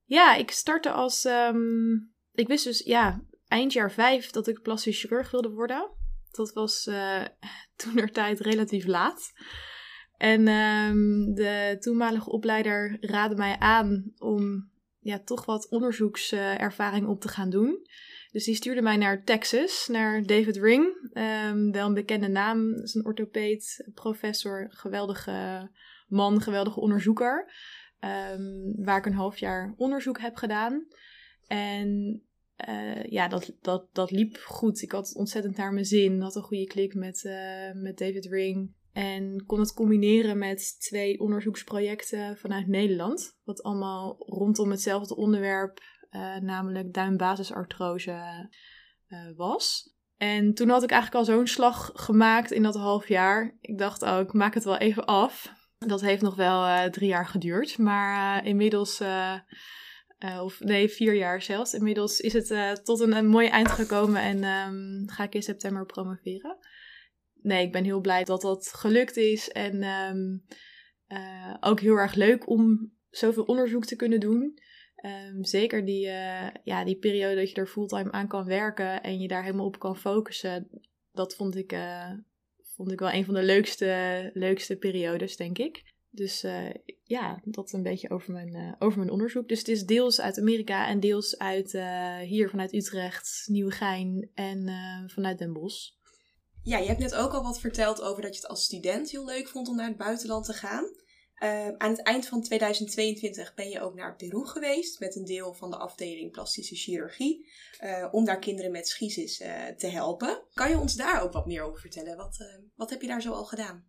Ja, 0.03 0.35
ik 0.35 0.51
startte 0.51 0.91
als. 0.91 1.25
Um, 1.25 2.13
ik 2.33 2.47
wist 2.47 2.63
dus 2.63 2.79
ja, 2.79 3.21
eind 3.47 3.73
jaar 3.73 3.91
vijf 3.91 4.29
dat 4.29 4.47
ik 4.47 4.61
plastisch 4.61 4.99
chirurg 4.99 5.31
wilde 5.31 5.49
worden. 5.49 5.91
Dat 6.31 6.53
was 6.53 6.87
uh, 6.87 7.25
toen 7.75 7.97
er 7.97 8.11
tijd 8.11 8.39
relatief 8.39 8.85
laat. 8.85 9.31
En 10.17 10.47
um, 10.47 11.33
de 11.33 11.77
toenmalige 11.79 12.29
opleider 12.29 12.97
raadde 12.99 13.35
mij 13.35 13.59
aan 13.59 14.11
om 14.17 14.69
ja, 15.05 15.19
toch 15.19 15.45
wat 15.45 15.69
onderzoekservaring 15.69 17.07
op 17.07 17.21
te 17.21 17.27
gaan 17.27 17.49
doen. 17.49 17.87
Dus 18.31 18.45
die 18.45 18.55
stuurde 18.55 18.81
mij 18.81 18.97
naar 18.97 19.23
Texas, 19.23 19.87
naar 19.91 20.23
David 20.23 20.57
Ring. 20.57 21.11
Um, 21.13 21.71
wel 21.71 21.87
een 21.87 21.93
bekende 21.93 22.27
naam, 22.27 22.73
is 22.73 22.93
een 22.93 23.05
orthopeed, 23.05 23.89
professor, 23.93 24.67
geweldige 24.69 25.69
man, 26.07 26.41
geweldige 26.41 26.79
onderzoeker. 26.79 27.51
Um, 27.99 28.83
waar 28.83 28.97
ik 28.97 29.05
een 29.05 29.13
half 29.13 29.37
jaar 29.37 29.73
onderzoek 29.77 30.19
heb 30.19 30.35
gedaan. 30.35 30.87
En 31.47 32.21
uh, 32.69 33.03
ja, 33.03 33.27
dat, 33.27 33.53
dat, 33.61 33.87
dat 33.91 34.11
liep 34.11 34.37
goed. 34.37 34.81
Ik 34.81 34.91
had 34.91 35.15
ontzettend 35.15 35.57
naar 35.57 35.73
mijn 35.73 35.85
zin. 35.85 36.21
Had 36.21 36.35
een 36.35 36.41
goede 36.41 36.67
klik 36.67 36.93
met, 36.93 37.23
uh, 37.23 37.71
met 37.73 37.97
David 37.97 38.25
Ring. 38.25 38.73
En 38.95 39.43
kon 39.45 39.59
het 39.59 39.73
combineren 39.73 40.37
met 40.37 40.79
twee 40.79 41.19
onderzoeksprojecten 41.19 42.37
vanuit 42.37 42.67
Nederland. 42.67 43.37
Wat 43.43 43.63
allemaal 43.63 44.15
rondom 44.17 44.71
hetzelfde 44.71 45.15
onderwerp 45.15 45.79
uh, 46.11 46.37
namelijk 46.37 46.93
duimbasisartrose 46.93 48.49
uh, 49.07 49.19
was. 49.35 49.93
En 50.17 50.53
toen 50.53 50.69
had 50.69 50.83
ik 50.83 50.91
eigenlijk 50.91 51.27
al 51.27 51.33
zo'n 51.33 51.47
slag 51.47 51.91
gemaakt 51.93 52.51
in 52.51 52.63
dat 52.63 52.75
half 52.75 53.07
jaar. 53.07 53.57
Ik 53.61 53.77
dacht 53.77 54.01
oh, 54.01 54.19
ik 54.19 54.33
maak 54.33 54.53
het 54.53 54.63
wel 54.63 54.77
even 54.77 55.05
af. 55.05 55.53
Dat 55.77 56.01
heeft 56.01 56.21
nog 56.21 56.35
wel 56.35 56.65
uh, 56.65 56.83
drie 56.83 57.09
jaar 57.09 57.27
geduurd, 57.27 57.77
maar 57.77 58.45
inmiddels, 58.45 59.01
of 60.41 60.59
nee, 60.59 60.89
vier 60.89 61.15
jaar 61.15 61.41
zelfs. 61.41 61.73
Inmiddels 61.73 62.19
is 62.19 62.33
het 62.33 62.85
tot 62.85 62.99
een, 62.99 63.27
mooi 63.27 63.47
eind 63.47 63.71
gekomen 63.71 64.21
en 64.21 64.43
um, 64.43 65.09
ga 65.09 65.23
ik 65.23 65.35
in 65.35 65.43
september 65.43 65.85
promoveren. 65.85 66.57
Nee, 67.45 67.65
ik 67.65 67.71
ben 67.71 67.83
heel 67.83 68.01
blij 68.01 68.23
dat 68.23 68.41
dat 68.41 68.67
gelukt 68.67 69.17
is 69.17 69.49
en 69.49 69.83
um, 69.83 70.45
ook 71.59 71.79
heel 71.79 71.95
erg 71.95 72.13
leuk 72.13 72.49
om 72.49 72.93
zoveel 73.09 73.43
onderzoek 73.43 73.85
te 73.85 73.95
kunnen 73.95 74.19
doen. 74.19 74.59
Um, 75.05 75.43
zeker 75.43 75.85
die, 75.85 76.05
uh, 76.05 76.47
ja, 76.63 76.83
die 76.83 76.97
periode 76.97 77.35
dat 77.35 77.49
je 77.49 77.55
er 77.55 77.67
fulltime 77.67 78.11
aan 78.11 78.27
kan 78.27 78.45
werken 78.45 79.03
en 79.03 79.19
je 79.19 79.27
daar 79.27 79.43
helemaal 79.43 79.65
op 79.65 79.79
kan 79.79 79.97
focussen, 79.97 80.69
dat 81.11 81.35
vond 81.35 81.55
ik, 81.55 81.73
uh, 81.73 82.11
vond 82.75 82.91
ik 82.91 82.99
wel 82.99 83.11
een 83.11 83.25
van 83.25 83.33
de 83.33 83.43
leukste, 83.43 84.29
leukste 84.33 84.75
periodes, 84.75 85.37
denk 85.37 85.57
ik. 85.57 85.93
Dus 86.09 86.45
ja, 87.03 87.41
dat 87.43 87.73
een 87.73 87.83
beetje 87.83 88.09
over 88.09 88.31
mijn, 88.31 88.75
over 88.79 88.99
mijn 88.99 89.11
onderzoek. 89.11 89.47
Dus 89.47 89.59
het 89.59 89.67
is 89.67 89.85
deels 89.85 90.21
uit 90.21 90.39
Amerika 90.39 90.87
en 90.87 90.99
deels 90.99 91.37
uit 91.37 91.71
hier 92.21 92.49
vanuit 92.49 92.73
Utrecht, 92.73 93.43
Nieuwegein 93.45 94.29
en 94.33 94.69
vanuit 95.07 95.37
Den 95.37 95.53
Bosch. 95.53 95.93
Ja, 96.65 96.77
je 96.77 96.87
hebt 96.87 96.99
net 96.99 97.15
ook 97.15 97.33
al 97.33 97.43
wat 97.43 97.59
verteld 97.59 98.01
over 98.01 98.21
dat 98.21 98.35
je 98.35 98.41
het 98.41 98.49
als 98.49 98.63
student 98.63 99.11
heel 99.11 99.25
leuk 99.25 99.47
vond 99.47 99.67
om 99.67 99.75
naar 99.75 99.87
het 99.87 99.97
buitenland 99.97 100.45
te 100.45 100.53
gaan. 100.53 100.83
Uh, 101.43 101.67
aan 101.67 101.89
het 101.89 102.01
eind 102.01 102.27
van 102.27 102.41
2022 102.41 103.53
ben 103.53 103.69
je 103.69 103.81
ook 103.81 103.95
naar 103.95 104.15
Peru 104.15 104.45
geweest 104.45 104.99
met 104.99 105.15
een 105.15 105.25
deel 105.25 105.53
van 105.53 105.69
de 105.69 105.77
afdeling 105.77 106.31
plastische 106.31 106.75
chirurgie. 106.75 107.49
Uh, 107.83 108.07
om 108.11 108.25
daar 108.25 108.39
kinderen 108.39 108.71
met 108.71 108.87
schisis 108.87 109.41
uh, 109.41 109.67
te 109.77 109.87
helpen. 109.87 110.43
Kan 110.53 110.69
je 110.69 110.79
ons 110.79 110.95
daar 110.95 111.21
ook 111.21 111.31
wat 111.31 111.45
meer 111.45 111.63
over 111.63 111.79
vertellen? 111.79 112.17
Wat, 112.17 112.45
wat 112.75 112.89
heb 112.89 113.01
je 113.01 113.07
daar 113.07 113.21
zo 113.21 113.31
al 113.31 113.45
gedaan? 113.45 113.85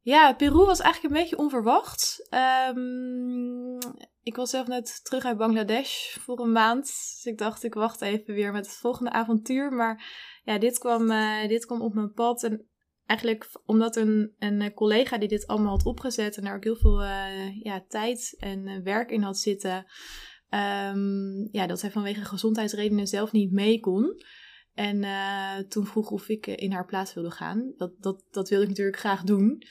Ja, 0.00 0.34
Peru 0.34 0.64
was 0.64 0.80
eigenlijk 0.80 1.14
een 1.14 1.20
beetje 1.20 1.38
onverwacht. 1.38 2.28
Um, 2.76 3.78
ik 4.22 4.36
was 4.36 4.50
zelf 4.50 4.66
net 4.66 5.04
terug 5.04 5.24
uit 5.24 5.36
Bangladesh 5.36 6.16
voor 6.16 6.40
een 6.40 6.52
maand. 6.52 6.84
Dus 6.86 7.24
ik 7.24 7.38
dacht, 7.38 7.62
ik 7.62 7.74
wacht 7.74 8.00
even 8.00 8.34
weer 8.34 8.52
met 8.52 8.66
het 8.66 8.76
volgende 8.76 9.10
avontuur. 9.10 9.72
Maar 9.72 10.04
ja, 10.44 10.58
dit 10.58 10.78
kwam, 10.78 11.08
dit 11.48 11.66
kwam 11.66 11.82
op 11.82 11.94
mijn 11.94 12.12
pad. 12.12 12.42
En 12.42 12.68
eigenlijk 13.06 13.50
omdat 13.66 13.96
een, 13.96 14.34
een 14.38 14.74
collega 14.74 15.18
die 15.18 15.28
dit 15.28 15.46
allemaal 15.46 15.70
had 15.70 15.86
opgezet 15.86 16.36
en 16.36 16.44
daar 16.44 16.56
ook 16.56 16.64
heel 16.64 16.76
veel 16.76 17.02
uh, 17.02 17.62
ja, 17.62 17.84
tijd 17.88 18.36
en 18.38 18.82
werk 18.82 19.10
in 19.10 19.22
had 19.22 19.38
zitten, 19.38 19.86
um, 20.50 21.48
ja, 21.50 21.66
dat 21.66 21.80
zij 21.80 21.90
vanwege 21.90 22.24
gezondheidsredenen 22.24 23.06
zelf 23.06 23.32
niet 23.32 23.52
mee 23.52 23.80
kon. 23.80 24.22
En 24.74 25.04
toen 25.68 25.86
vroeg 25.86 26.10
of 26.10 26.28
ik 26.28 26.46
in 26.46 26.72
haar 26.72 26.86
plaats 26.86 27.14
wilde 27.14 27.30
gaan. 27.30 27.72
Dat, 27.76 27.92
dat, 27.98 28.24
dat 28.30 28.48
wilde 28.48 28.64
ik 28.64 28.70
natuurlijk 28.70 28.98
graag 28.98 29.22
doen. 29.22 29.62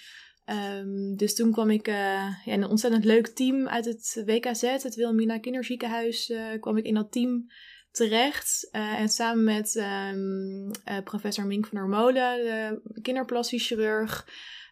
Um, 0.80 1.16
dus 1.16 1.36
toen 1.36 1.52
kwam 1.52 1.70
ik 1.70 1.88
ja, 1.88 2.38
een 2.46 2.68
ontzettend 2.68 3.06
leuk 3.06 3.28
team 3.28 3.68
uit 3.68 3.86
het 3.86 4.24
WKZ, 4.26 4.62
het 4.62 4.96
Wilhelmina 4.96 5.40
Kinderziekenhuis, 5.40 6.34
kwam 6.60 6.78
ik 6.78 6.86
in 6.86 6.94
dat 6.94 7.12
team 7.12 7.46
terecht. 7.94 8.70
Uh, 8.72 9.00
en 9.00 9.10
samen 9.10 9.44
met 9.44 9.76
um, 9.76 10.66
uh, 10.66 10.98
professor 11.04 11.46
Mink 11.46 11.66
van 11.68 11.78
der 11.78 11.88
Molen, 11.88 12.44
de 12.84 13.02
kinderplastisch 13.02 13.68
chirurg, 13.68 14.28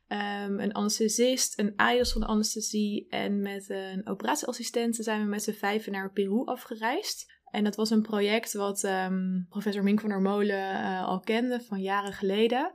um, 0.08 0.60
een 0.60 0.74
anesthesist, 0.74 1.60
een 1.60 1.74
AIOS 1.76 2.12
van 2.12 2.22
de 2.22 2.28
anesthesie 2.28 3.08
en 3.10 3.42
met 3.42 3.70
een 3.70 4.08
operatieassistent 4.08 4.96
zijn 4.96 5.22
we 5.22 5.28
met 5.28 5.44
z'n 5.44 5.52
vijven 5.52 5.92
naar 5.92 6.12
Peru 6.12 6.46
afgereisd. 6.46 7.40
En 7.52 7.64
dat 7.64 7.76
was 7.76 7.90
een 7.90 8.02
project 8.02 8.54
wat 8.54 8.84
ehm, 8.84 9.42
professor 9.50 9.84
Mink 9.84 10.00
van 10.00 10.10
der 10.10 10.22
Molen 10.22 10.74
eh, 10.74 11.08
al 11.08 11.20
kende 11.20 11.62
van 11.62 11.82
jaren 11.82 12.14
geleden. 12.14 12.72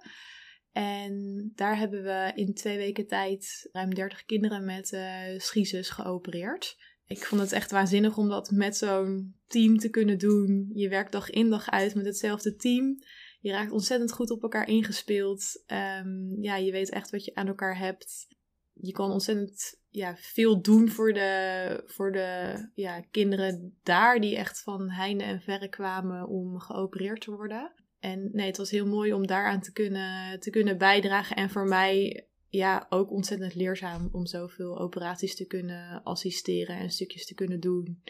En 0.72 1.52
daar 1.54 1.78
hebben 1.78 2.02
we 2.02 2.32
in 2.34 2.54
twee 2.54 2.76
weken 2.76 3.06
tijd 3.06 3.68
ruim 3.72 3.94
30 3.94 4.24
kinderen 4.24 4.64
met 4.64 4.92
uh, 4.92 5.82
geopereerd. 5.82 6.76
Ik 7.06 7.24
vond 7.24 7.40
het 7.40 7.52
echt 7.52 7.70
waanzinnig 7.70 8.16
om 8.16 8.28
dat 8.28 8.50
met 8.50 8.76
zo'n 8.76 9.34
team 9.46 9.78
te 9.78 9.88
kunnen 9.88 10.18
doen. 10.18 10.70
Je 10.74 10.88
werkt 10.88 11.12
dag 11.12 11.30
in 11.30 11.50
dag 11.50 11.70
uit 11.70 11.94
met 11.94 12.06
hetzelfde 12.06 12.56
team. 12.56 12.98
Je 13.40 13.50
raakt 13.50 13.72
ontzettend 13.72 14.12
goed 14.12 14.30
op 14.30 14.42
elkaar 14.42 14.68
ingespeeld. 14.68 15.62
Um, 15.66 16.42
ja, 16.42 16.56
je 16.56 16.72
weet 16.72 16.90
echt 16.90 17.10
wat 17.10 17.24
je 17.24 17.34
aan 17.34 17.46
elkaar 17.46 17.78
hebt. 17.78 18.26
Je 18.72 18.92
kan 18.92 19.10
ontzettend 19.10 19.80
ja, 19.90 20.16
veel 20.16 20.62
doen 20.62 20.88
voor 20.88 21.12
de, 21.12 21.82
voor 21.86 22.12
de 22.12 22.54
ja, 22.74 23.00
kinderen 23.10 23.78
daar 23.82 24.20
die 24.20 24.36
echt 24.36 24.62
van 24.62 24.90
heinde 24.90 25.24
en 25.24 25.40
verre 25.40 25.68
kwamen 25.68 26.28
om 26.28 26.58
geopereerd 26.58 27.20
te 27.20 27.30
worden. 27.30 27.72
En 28.00 28.28
nee, 28.32 28.46
het 28.46 28.56
was 28.56 28.70
heel 28.70 28.86
mooi 28.86 29.12
om 29.12 29.26
daaraan 29.26 29.60
te 29.60 29.72
kunnen, 29.72 30.40
te 30.40 30.50
kunnen 30.50 30.78
bijdragen. 30.78 31.36
En 31.36 31.50
voor 31.50 31.68
mij 31.68 32.26
ja, 32.48 32.86
ook 32.88 33.10
ontzettend 33.10 33.54
leerzaam 33.54 34.08
om 34.12 34.26
zoveel 34.26 34.78
operaties 34.78 35.36
te 35.36 35.46
kunnen 35.46 36.02
assisteren 36.02 36.76
en 36.76 36.90
stukjes 36.90 37.26
te 37.26 37.34
kunnen 37.34 37.60
doen. 37.60 38.02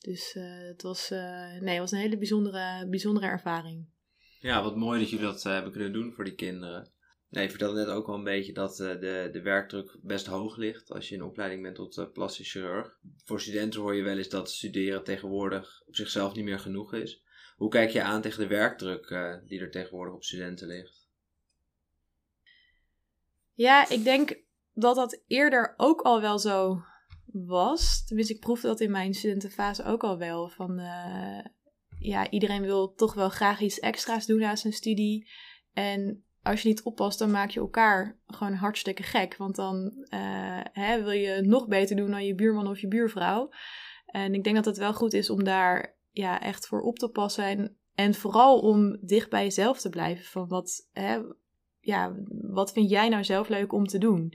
Dus 0.00 0.34
uh, 0.34 0.44
het, 0.68 0.82
was, 0.82 1.10
uh, 1.10 1.60
nee, 1.60 1.70
het 1.70 1.78
was 1.78 1.92
een 1.92 1.98
hele 1.98 2.18
bijzondere, 2.18 2.86
bijzondere 2.88 3.26
ervaring. 3.26 3.86
Ja, 4.40 4.62
wat 4.62 4.76
mooi 4.76 5.00
dat 5.00 5.10
jullie 5.10 5.24
dat 5.24 5.44
uh, 5.44 5.52
hebben 5.52 5.72
kunnen 5.72 5.92
doen 5.92 6.12
voor 6.12 6.24
die 6.24 6.34
kinderen. 6.34 6.90
Nee, 7.28 7.44
je 7.44 7.50
vertelde 7.50 7.78
net 7.78 7.88
ook 7.88 8.08
al 8.08 8.14
een 8.14 8.24
beetje 8.24 8.52
dat 8.52 8.76
de, 8.76 9.28
de 9.32 9.42
werkdruk 9.42 9.98
best 10.02 10.26
hoog 10.26 10.56
ligt 10.56 10.90
als 10.90 11.08
je 11.08 11.14
in 11.14 11.22
opleiding 11.22 11.62
bent 11.62 11.74
tot 11.74 12.12
plastisch 12.12 12.50
chirurg. 12.50 12.98
Voor 13.24 13.40
studenten 13.40 13.80
hoor 13.80 13.94
je 13.94 14.02
wel 14.02 14.16
eens 14.16 14.28
dat 14.28 14.50
studeren 14.50 15.04
tegenwoordig 15.04 15.82
op 15.86 15.96
zichzelf 15.96 16.34
niet 16.34 16.44
meer 16.44 16.58
genoeg 16.58 16.94
is. 16.94 17.22
Hoe 17.56 17.70
kijk 17.70 17.90
je 17.90 18.02
aan 18.02 18.22
tegen 18.22 18.40
de 18.40 18.46
werkdruk 18.46 19.08
die 19.46 19.60
er 19.60 19.70
tegenwoordig 19.70 20.14
op 20.14 20.24
studenten 20.24 20.66
ligt? 20.66 20.99
Ja, 23.60 23.88
ik 23.88 24.04
denk 24.04 24.42
dat 24.72 24.96
dat 24.96 25.22
eerder 25.26 25.74
ook 25.76 26.00
al 26.00 26.20
wel 26.20 26.38
zo 26.38 26.82
was. 27.32 28.04
Tenminste, 28.04 28.34
ik 28.34 28.40
proefde 28.40 28.66
dat 28.66 28.80
in 28.80 28.90
mijn 28.90 29.14
studentenfase 29.14 29.84
ook 29.84 30.02
al 30.02 30.18
wel. 30.18 30.48
Van 30.48 30.78
uh, 30.78 31.44
ja, 31.98 32.30
iedereen 32.30 32.62
wil 32.62 32.94
toch 32.94 33.14
wel 33.14 33.28
graag 33.28 33.60
iets 33.60 33.78
extra's 33.78 34.26
doen 34.26 34.38
na 34.38 34.56
zijn 34.56 34.72
studie. 34.72 35.30
En 35.72 36.24
als 36.42 36.62
je 36.62 36.68
niet 36.68 36.82
oppast, 36.82 37.18
dan 37.18 37.30
maak 37.30 37.50
je 37.50 37.60
elkaar 37.60 38.20
gewoon 38.26 38.54
hartstikke 38.54 39.02
gek. 39.02 39.36
Want 39.36 39.56
dan 39.56 40.06
uh, 40.14 40.60
hè, 40.72 41.02
wil 41.02 41.10
je 41.10 41.40
nog 41.42 41.68
beter 41.68 41.96
doen 41.96 42.10
dan 42.10 42.26
je 42.26 42.34
buurman 42.34 42.68
of 42.68 42.80
je 42.80 42.88
buurvrouw. 42.88 43.50
En 44.06 44.34
ik 44.34 44.44
denk 44.44 44.56
dat 44.56 44.64
het 44.64 44.78
wel 44.78 44.94
goed 44.94 45.12
is 45.12 45.30
om 45.30 45.44
daar 45.44 45.98
ja, 46.10 46.40
echt 46.40 46.66
voor 46.66 46.80
op 46.80 46.98
te 46.98 47.08
passen. 47.08 47.44
En, 47.44 47.76
en 47.94 48.14
vooral 48.14 48.60
om 48.60 48.98
dicht 49.00 49.30
bij 49.30 49.42
jezelf 49.42 49.80
te 49.80 49.88
blijven. 49.88 50.24
Van 50.24 50.48
wat, 50.48 50.88
hè, 50.92 51.20
ja, 51.80 52.14
wat 52.28 52.72
vind 52.72 52.90
jij 52.90 53.08
nou 53.08 53.24
zelf 53.24 53.48
leuk 53.48 53.72
om 53.72 53.86
te 53.86 53.98
doen? 53.98 54.34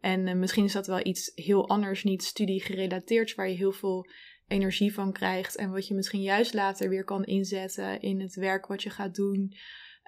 En 0.00 0.26
uh, 0.26 0.34
misschien 0.34 0.64
is 0.64 0.72
dat 0.72 0.86
wel 0.86 1.06
iets 1.06 1.32
heel 1.34 1.68
anders, 1.68 2.04
niet 2.04 2.24
studiegerelateerd, 2.24 3.34
waar 3.34 3.48
je 3.48 3.56
heel 3.56 3.72
veel 3.72 4.06
energie 4.46 4.94
van 4.94 5.12
krijgt. 5.12 5.56
En 5.56 5.70
wat 5.70 5.86
je 5.86 5.94
misschien 5.94 6.22
juist 6.22 6.54
later 6.54 6.88
weer 6.88 7.04
kan 7.04 7.24
inzetten 7.24 8.00
in 8.00 8.20
het 8.20 8.34
werk 8.34 8.66
wat 8.66 8.82
je 8.82 8.90
gaat 8.90 9.14
doen. 9.14 9.56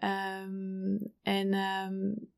Um, 0.04 1.14
en 1.22 1.54
um, 1.54 2.30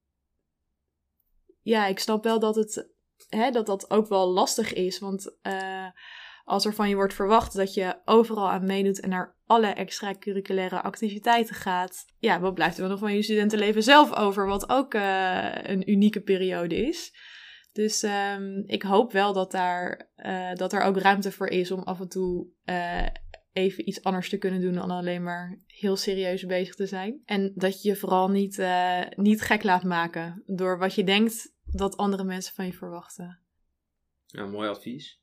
ja, 1.62 1.87
ik 1.87 1.99
snap 1.99 2.25
wel 2.25 2.38
dat 2.38 2.57
het 2.57 2.90
hè, 3.28 3.50
dat 3.50 3.66
dat 3.66 3.90
ook 3.90 4.09
wel 4.09 4.28
lastig 4.28 4.73
is. 4.73 4.99
Want 4.99 5.37
uh, 5.42 5.88
als 6.45 6.64
er 6.64 6.75
van 6.75 6.88
je 6.88 6.95
wordt 6.95 7.14
verwacht 7.14 7.57
dat 7.57 7.75
je 7.75 8.00
overal 8.04 8.50
aan 8.50 8.66
meedoet 8.66 9.00
en 9.00 9.09
naar 9.09 9.37
alle 9.50 9.66
extracurriculaire 9.66 10.83
activiteiten 10.83 11.54
gaat, 11.54 12.04
ja, 12.19 12.40
wat 12.40 12.54
blijft 12.54 12.76
er 12.76 12.80
dan 12.80 12.90
nog 12.90 12.99
van 12.99 13.14
je 13.14 13.23
studentenleven 13.23 13.83
zelf 13.83 14.14
over? 14.14 14.47
Wat 14.47 14.69
ook 14.69 14.95
uh, 14.95 15.54
een 15.62 15.90
unieke 15.90 16.21
periode 16.21 16.76
is. 16.76 17.14
Dus 17.73 18.02
um, 18.02 18.62
ik 18.66 18.83
hoop 18.83 19.12
wel 19.12 19.33
dat, 19.33 19.50
daar, 19.50 20.11
uh, 20.16 20.54
dat 20.54 20.73
er 20.73 20.83
ook 20.83 20.97
ruimte 20.99 21.33
voor 21.33 21.47
is 21.47 21.71
om 21.71 21.83
af 21.83 22.00
en 22.00 22.09
toe 22.09 22.47
uh, 22.64 23.07
even 23.52 23.88
iets 23.88 24.02
anders 24.02 24.28
te 24.28 24.38
kunnen 24.38 24.61
doen 24.61 24.75
dan 24.75 24.90
alleen 24.90 25.23
maar 25.23 25.59
heel 25.66 25.97
serieus 25.97 26.47
bezig 26.47 26.75
te 26.75 26.87
zijn. 26.87 27.23
En 27.25 27.52
dat 27.54 27.83
je 27.83 27.88
je 27.88 27.97
vooral 27.97 28.28
niet, 28.28 28.59
uh, 28.59 29.02
niet 29.16 29.42
gek 29.42 29.62
laat 29.62 29.85
maken 29.85 30.42
door 30.47 30.78
wat 30.78 30.95
je 30.95 31.04
denkt 31.04 31.54
dat 31.64 31.97
andere 31.97 32.25
mensen 32.25 32.54
van 32.54 32.66
je 32.66 32.73
verwachten. 32.73 33.40
Ja, 34.26 34.47
mooi 34.47 34.69
advies. 34.69 35.21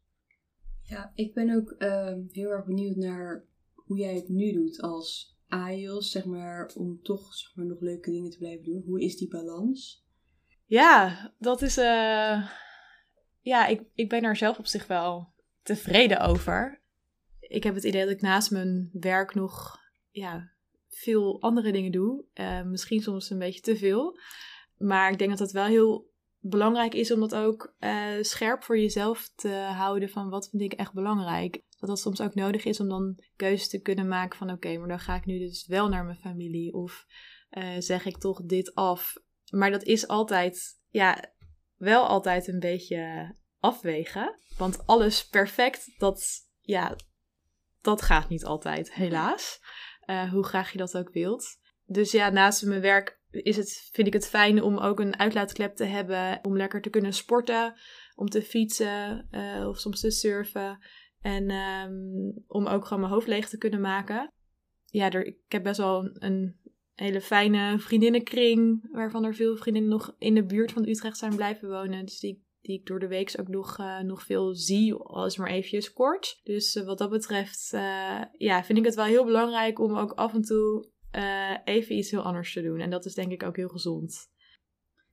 Ja, 0.82 1.12
ik 1.16 1.34
ben 1.34 1.56
ook 1.56 1.76
uh, 1.78 2.14
heel 2.32 2.50
erg 2.50 2.66
benieuwd 2.66 2.96
naar 2.96 3.46
hoe 3.88 3.98
jij 3.98 4.16
het 4.16 4.30
nu 4.30 4.52
doet 4.52 4.82
als 4.82 5.36
AIOS, 5.48 6.12
zeg 6.12 6.26
maar, 6.26 6.72
om 6.76 7.02
toch 7.02 7.34
zeg 7.34 7.56
maar, 7.56 7.66
nog 7.66 7.80
leuke 7.80 8.12
dingen 8.12 8.32
te 8.32 8.38
blijven 8.38 8.66
doen. 8.66 8.84
Hoe 8.86 9.02
is 9.02 9.18
die 9.18 9.28
balans? 9.28 10.06
Ja, 10.66 11.34
dat 11.40 11.62
is. 11.62 11.78
Uh, 11.78 12.50
ja, 13.42 13.68
ik, 13.68 13.82
ik 13.94 14.10
ben 14.10 14.22
daar 14.22 14.38
zelf 14.38 14.58
op 14.58 14.66
zich 14.66 14.88
wel 14.88 15.34
tevreden 15.64 16.20
over. 16.20 16.82
Ik 17.40 17.64
heb 17.64 17.76
het 17.76 17.84
idee 17.84 18.06
dat 18.06 18.14
ik 18.14 18.22
naast 18.22 18.52
mijn 18.52 18.90
werk 18.94 19.34
nog 19.34 19.80
ja, 20.12 20.52
veel 20.90 21.42
andere 21.42 21.72
dingen 21.72 21.92
doe. 21.92 22.24
Uh, 22.34 22.64
misschien 22.64 23.02
soms 23.02 23.30
een 23.30 23.40
beetje 23.40 23.62
te 23.62 23.78
veel. 23.78 24.20
Maar 24.78 25.12
ik 25.12 25.18
denk 25.18 25.30
dat 25.30 25.40
het 25.40 25.52
wel 25.52 25.66
heel 25.66 26.10
belangrijk 26.40 26.94
is 26.94 27.12
om 27.12 27.20
dat 27.20 27.36
ook 27.36 27.76
uh, 27.80 28.08
scherp 28.22 28.64
voor 28.64 28.80
jezelf 28.80 29.32
te 29.36 29.50
houden 29.50 30.10
van 30.10 30.30
wat 30.30 30.50
vind 30.50 30.62
ik 30.62 30.74
echt 30.74 30.94
belangrijk. 30.94 31.62
Dat 31.78 31.90
dat 31.90 32.00
soms 32.00 32.22
ook 32.22 32.36
nodig 32.36 32.66
is 32.66 32.80
om 32.80 32.90
dan 32.90 33.24
keuzes 33.36 33.70
te 33.70 33.82
kunnen 33.82 34.08
maken 34.08 34.38
van 34.38 34.52
oké, 34.52 34.78
maar 34.78 34.88
dan 34.88 35.00
ga 35.00 35.16
ik 35.16 35.26
nu 35.26 35.40
dus 35.40 35.68
wel 35.68 35.88
naar 35.90 36.06
mijn 36.06 36.18
familie 36.18 36.74
of 36.74 37.06
uh, 37.52 37.76
zeg 37.80 38.06
ik 38.06 38.18
toch 38.18 38.42
dit 38.46 38.76
af. 38.76 39.14
Maar 39.50 39.72
dat 39.72 39.84
is 39.84 40.08
altijd, 40.08 40.80
ja, 40.90 41.34
wel 41.76 42.08
altijd 42.08 42.48
een 42.48 42.60
beetje 42.60 43.36
afwegen. 43.60 44.40
Want 44.58 44.88
alles 44.88 45.28
perfect, 45.28 46.00
dat, 46.00 46.24
ja, 46.62 46.96
dat 47.82 48.02
gaat 48.02 48.30
niet 48.30 48.46
altijd, 48.46 48.94
helaas. 48.94 49.60
Uh, 50.06 50.32
hoe 50.32 50.46
graag 50.46 50.72
je 50.72 50.78
dat 50.78 50.98
ook 50.98 51.10
wilt. 51.14 51.46
Dus 51.86 52.12
ja, 52.12 52.30
naast 52.30 52.66
mijn 52.66 52.82
werk 52.82 53.22
is 53.30 53.58
het, 53.58 53.90
vind 53.92 54.08
ik 54.08 54.14
het 54.14 54.28
fijn 54.28 54.62
om 54.64 54.78
ook 54.78 55.00
een 55.00 55.20
uitlaatklep 55.20 55.76
te 55.76 55.84
hebben. 55.84 56.40
Om 56.42 56.58
lekker 56.58 56.82
te 56.82 56.90
kunnen 56.90 57.14
sporten, 57.14 57.80
om 58.16 58.30
te 58.30 58.42
fietsen 58.42 59.28
uh, 59.32 59.68
of 59.68 59.80
soms 59.80 60.00
te 60.00 60.12
surfen. 60.12 60.80
En 61.28 61.52
um, 61.52 62.44
om 62.48 62.68
ook 62.68 62.86
gewoon 62.86 63.00
mijn 63.00 63.14
hoofd 63.14 63.28
leeg 63.28 63.50
te 63.50 63.58
kunnen 63.58 63.82
maken. 63.82 64.32
Ja, 64.86 65.12
er, 65.12 65.26
ik 65.26 65.38
heb 65.48 65.64
best 65.64 65.78
wel 65.78 66.10
een 66.14 66.56
hele 66.94 67.22
fijne 67.22 67.80
vriendinnenkring. 67.80 68.90
Waarvan 68.92 69.24
er 69.24 69.36
veel 69.36 69.58
vriendinnen 69.58 69.92
nog 69.92 70.16
in 70.18 70.36
de 70.36 70.46
buurt 70.46 70.72
van 70.72 70.88
Utrecht 70.88 71.18
zijn 71.18 71.36
blijven 71.36 71.70
wonen. 71.70 72.06
Dus 72.06 72.20
die, 72.20 72.46
die 72.62 72.80
ik 72.80 72.86
door 72.86 73.00
de 73.00 73.08
week 73.08 73.34
ook 73.40 73.48
nog, 73.48 73.78
uh, 73.80 74.00
nog 74.00 74.24
veel 74.24 74.56
zie. 74.56 74.94
Al 74.94 75.26
is 75.26 75.38
maar 75.38 75.50
eventjes 75.50 75.94
kort. 75.94 76.40
Dus 76.44 76.76
uh, 76.76 76.86
wat 76.86 76.98
dat 76.98 77.10
betreft 77.10 77.72
uh, 77.74 78.22
ja, 78.32 78.64
vind 78.64 78.78
ik 78.78 78.86
het 78.86 78.96
wel 78.96 79.06
heel 79.06 79.26
belangrijk 79.26 79.80
om 79.80 79.98
ook 79.98 80.12
af 80.12 80.34
en 80.34 80.42
toe 80.42 80.90
even 81.64 81.96
iets 81.96 82.12
heel 82.12 82.24
anders 82.24 82.54
te 82.54 82.62
doen. 82.62 82.80
En 82.80 82.90
dat 82.90 83.06
is 83.06 83.14
denk 83.14 83.32
ik 83.32 83.44
ook 83.44 83.56
heel 83.56 83.70
gezond. 83.70 84.30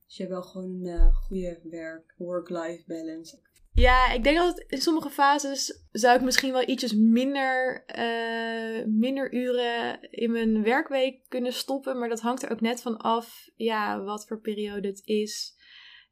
Dus 0.05 0.17
je 0.17 0.23
hebt 0.23 0.35
wel 0.35 0.43
gewoon 0.43 1.13
goede 1.13 1.59
werk, 1.63 2.13
work-life 2.17 2.83
balance. 2.87 3.39
Ja, 3.75 4.11
ik 4.11 4.23
denk 4.23 4.37
dat 4.37 4.59
in 4.67 4.81
sommige 4.81 5.09
fases 5.09 5.85
zou 5.91 6.15
ik 6.15 6.21
misschien 6.21 6.51
wel 6.51 6.69
ietsjes 6.69 6.93
minder, 6.93 7.85
uh, 7.97 8.85
minder 8.85 9.33
uren 9.33 10.11
in 10.11 10.31
mijn 10.31 10.63
werkweek 10.63 11.19
kunnen 11.27 11.53
stoppen. 11.53 11.99
Maar 11.99 12.09
dat 12.09 12.21
hangt 12.21 12.43
er 12.43 12.51
ook 12.51 12.61
net 12.61 12.81
van 12.81 12.97
af 12.97 13.49
ja, 13.55 14.03
wat 14.03 14.27
voor 14.27 14.39
periode 14.39 14.87
het 14.87 15.01
is. 15.05 15.55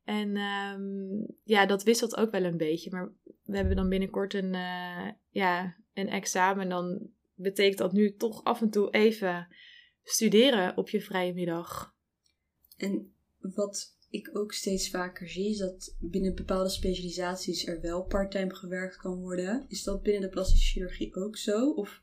En 0.03 0.37
um, 0.37 1.27
ja, 1.43 1.65
dat 1.65 1.83
wisselt 1.83 2.17
ook 2.17 2.31
wel 2.31 2.43
een 2.43 2.57
beetje. 2.57 2.91
Maar 2.91 3.11
we 3.43 3.55
hebben 3.55 3.75
dan 3.75 3.89
binnenkort 3.89 4.33
een, 4.33 4.53
uh, 4.53 5.09
ja, 5.29 5.75
een 5.93 6.09
examen. 6.09 6.69
Dan 6.69 7.09
betekent 7.35 7.77
dat 7.77 7.93
nu 7.93 8.15
toch 8.15 8.43
af 8.43 8.61
en 8.61 8.69
toe 8.69 8.89
even 8.89 9.47
studeren 10.03 10.77
op 10.77 10.89
je 10.89 11.01
vrije 11.01 11.33
middag. 11.33 11.95
En 12.77 13.15
wat 13.39 13.97
ik 14.13 14.29
ook 14.33 14.53
steeds 14.53 14.89
vaker 14.89 15.29
zie, 15.29 15.49
is 15.49 15.57
dat 15.57 15.95
binnen 15.99 16.35
bepaalde 16.35 16.69
specialisaties 16.69 17.67
er 17.67 17.81
wel 17.81 18.03
parttime 18.03 18.55
gewerkt 18.55 18.97
kan 18.97 19.19
worden. 19.19 19.65
Is 19.67 19.83
dat 19.83 20.01
binnen 20.01 20.21
de 20.21 20.29
plastische 20.29 20.71
chirurgie 20.71 21.15
ook 21.15 21.37
zo? 21.37 21.71
Of? 21.71 22.01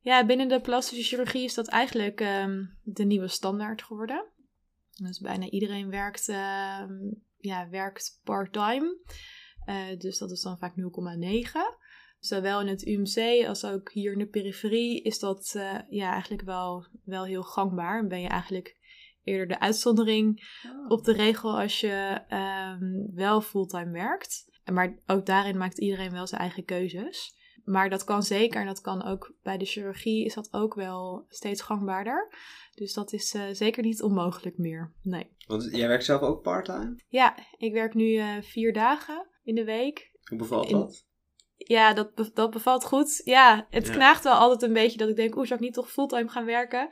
Ja, 0.00 0.26
binnen 0.26 0.48
de 0.48 0.60
plastische 0.60 1.04
chirurgie 1.04 1.44
is 1.44 1.54
dat 1.54 1.68
eigenlijk 1.68 2.20
um, 2.20 2.78
de 2.82 3.04
nieuwe 3.04 3.28
standaard 3.28 3.82
geworden. 3.82 4.26
Dus 5.02 5.18
bijna 5.18 5.48
iedereen 5.48 5.90
werkt, 5.90 6.28
uh, 6.28 6.84
ja, 7.36 7.68
werkt 7.70 8.20
part-time. 8.24 8.98
Uh, 9.66 9.98
dus 9.98 10.18
dat 10.18 10.30
is 10.30 10.42
dan 10.42 10.58
vaak 10.58 10.74
0,9. 10.76 10.80
Zowel 12.18 12.60
in 12.60 12.66
het 12.66 12.86
UMC 12.86 13.46
als 13.46 13.64
ook 13.64 13.92
hier 13.92 14.12
in 14.12 14.18
de 14.18 14.26
periferie 14.26 15.02
is 15.02 15.18
dat 15.18 15.52
uh, 15.56 15.78
ja, 15.88 16.12
eigenlijk 16.12 16.42
wel, 16.42 16.86
wel 17.04 17.24
heel 17.24 17.42
gangbaar. 17.42 17.98
En 17.98 18.08
ben 18.08 18.20
je 18.20 18.28
eigenlijk 18.28 18.79
eerder 19.24 19.48
de 19.48 19.60
uitzondering 19.60 20.52
oh. 20.66 20.90
op 20.90 21.04
de 21.04 21.12
regel 21.12 21.60
als 21.60 21.80
je 21.80 22.20
um, 22.30 23.14
wel 23.14 23.40
fulltime 23.40 23.90
werkt. 23.90 24.48
Maar 24.72 24.98
ook 25.06 25.26
daarin 25.26 25.58
maakt 25.58 25.78
iedereen 25.78 26.12
wel 26.12 26.26
zijn 26.26 26.40
eigen 26.40 26.64
keuzes. 26.64 27.38
Maar 27.64 27.90
dat 27.90 28.04
kan 28.04 28.22
zeker 28.22 28.60
en 28.60 28.66
dat 28.66 28.80
kan 28.80 29.04
ook 29.04 29.34
bij 29.42 29.58
de 29.58 29.64
chirurgie 29.64 30.24
is 30.24 30.34
dat 30.34 30.52
ook 30.52 30.74
wel 30.74 31.24
steeds 31.28 31.62
gangbaarder. 31.62 32.34
Dus 32.74 32.92
dat 32.92 33.12
is 33.12 33.34
eh, 33.34 33.42
zeker 33.52 33.82
niet 33.82 34.02
onmogelijk 34.02 34.58
meer. 34.58 34.92
Nee. 35.02 35.30
Want 35.46 35.68
jij 35.72 35.88
werkt 35.88 36.04
zelf 36.04 36.20
ook 36.20 36.42
parttime? 36.42 37.00
Ja, 37.08 37.36
ik 37.56 37.72
werk 37.72 37.94
nu 37.94 38.04
uh, 38.04 38.42
vier 38.42 38.72
dagen 38.72 39.26
in 39.42 39.54
de 39.54 39.64
week. 39.64 40.10
Hoe 40.24 40.38
bevalt 40.38 40.68
in... 40.68 40.76
dat? 40.76 41.08
Ja, 41.66 41.92
dat, 41.92 42.30
dat 42.34 42.50
bevalt 42.50 42.84
goed. 42.84 43.20
Ja, 43.24 43.66
het 43.70 43.86
ja. 43.86 43.92
knaagt 43.92 44.24
wel 44.24 44.32
altijd 44.32 44.62
een 44.62 44.72
beetje 44.72 44.98
dat 44.98 45.08
ik 45.08 45.16
denk, 45.16 45.36
oeh, 45.36 45.46
zou 45.46 45.58
ik 45.58 45.64
niet 45.64 45.74
toch 45.74 45.90
fulltime 45.90 46.28
gaan 46.28 46.44
werken? 46.44 46.88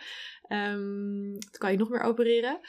Um, 0.49 1.33
dan 1.33 1.59
kan 1.59 1.71
je 1.71 1.79
nog 1.79 1.89
meer 1.89 2.01
opereren. 2.01 2.61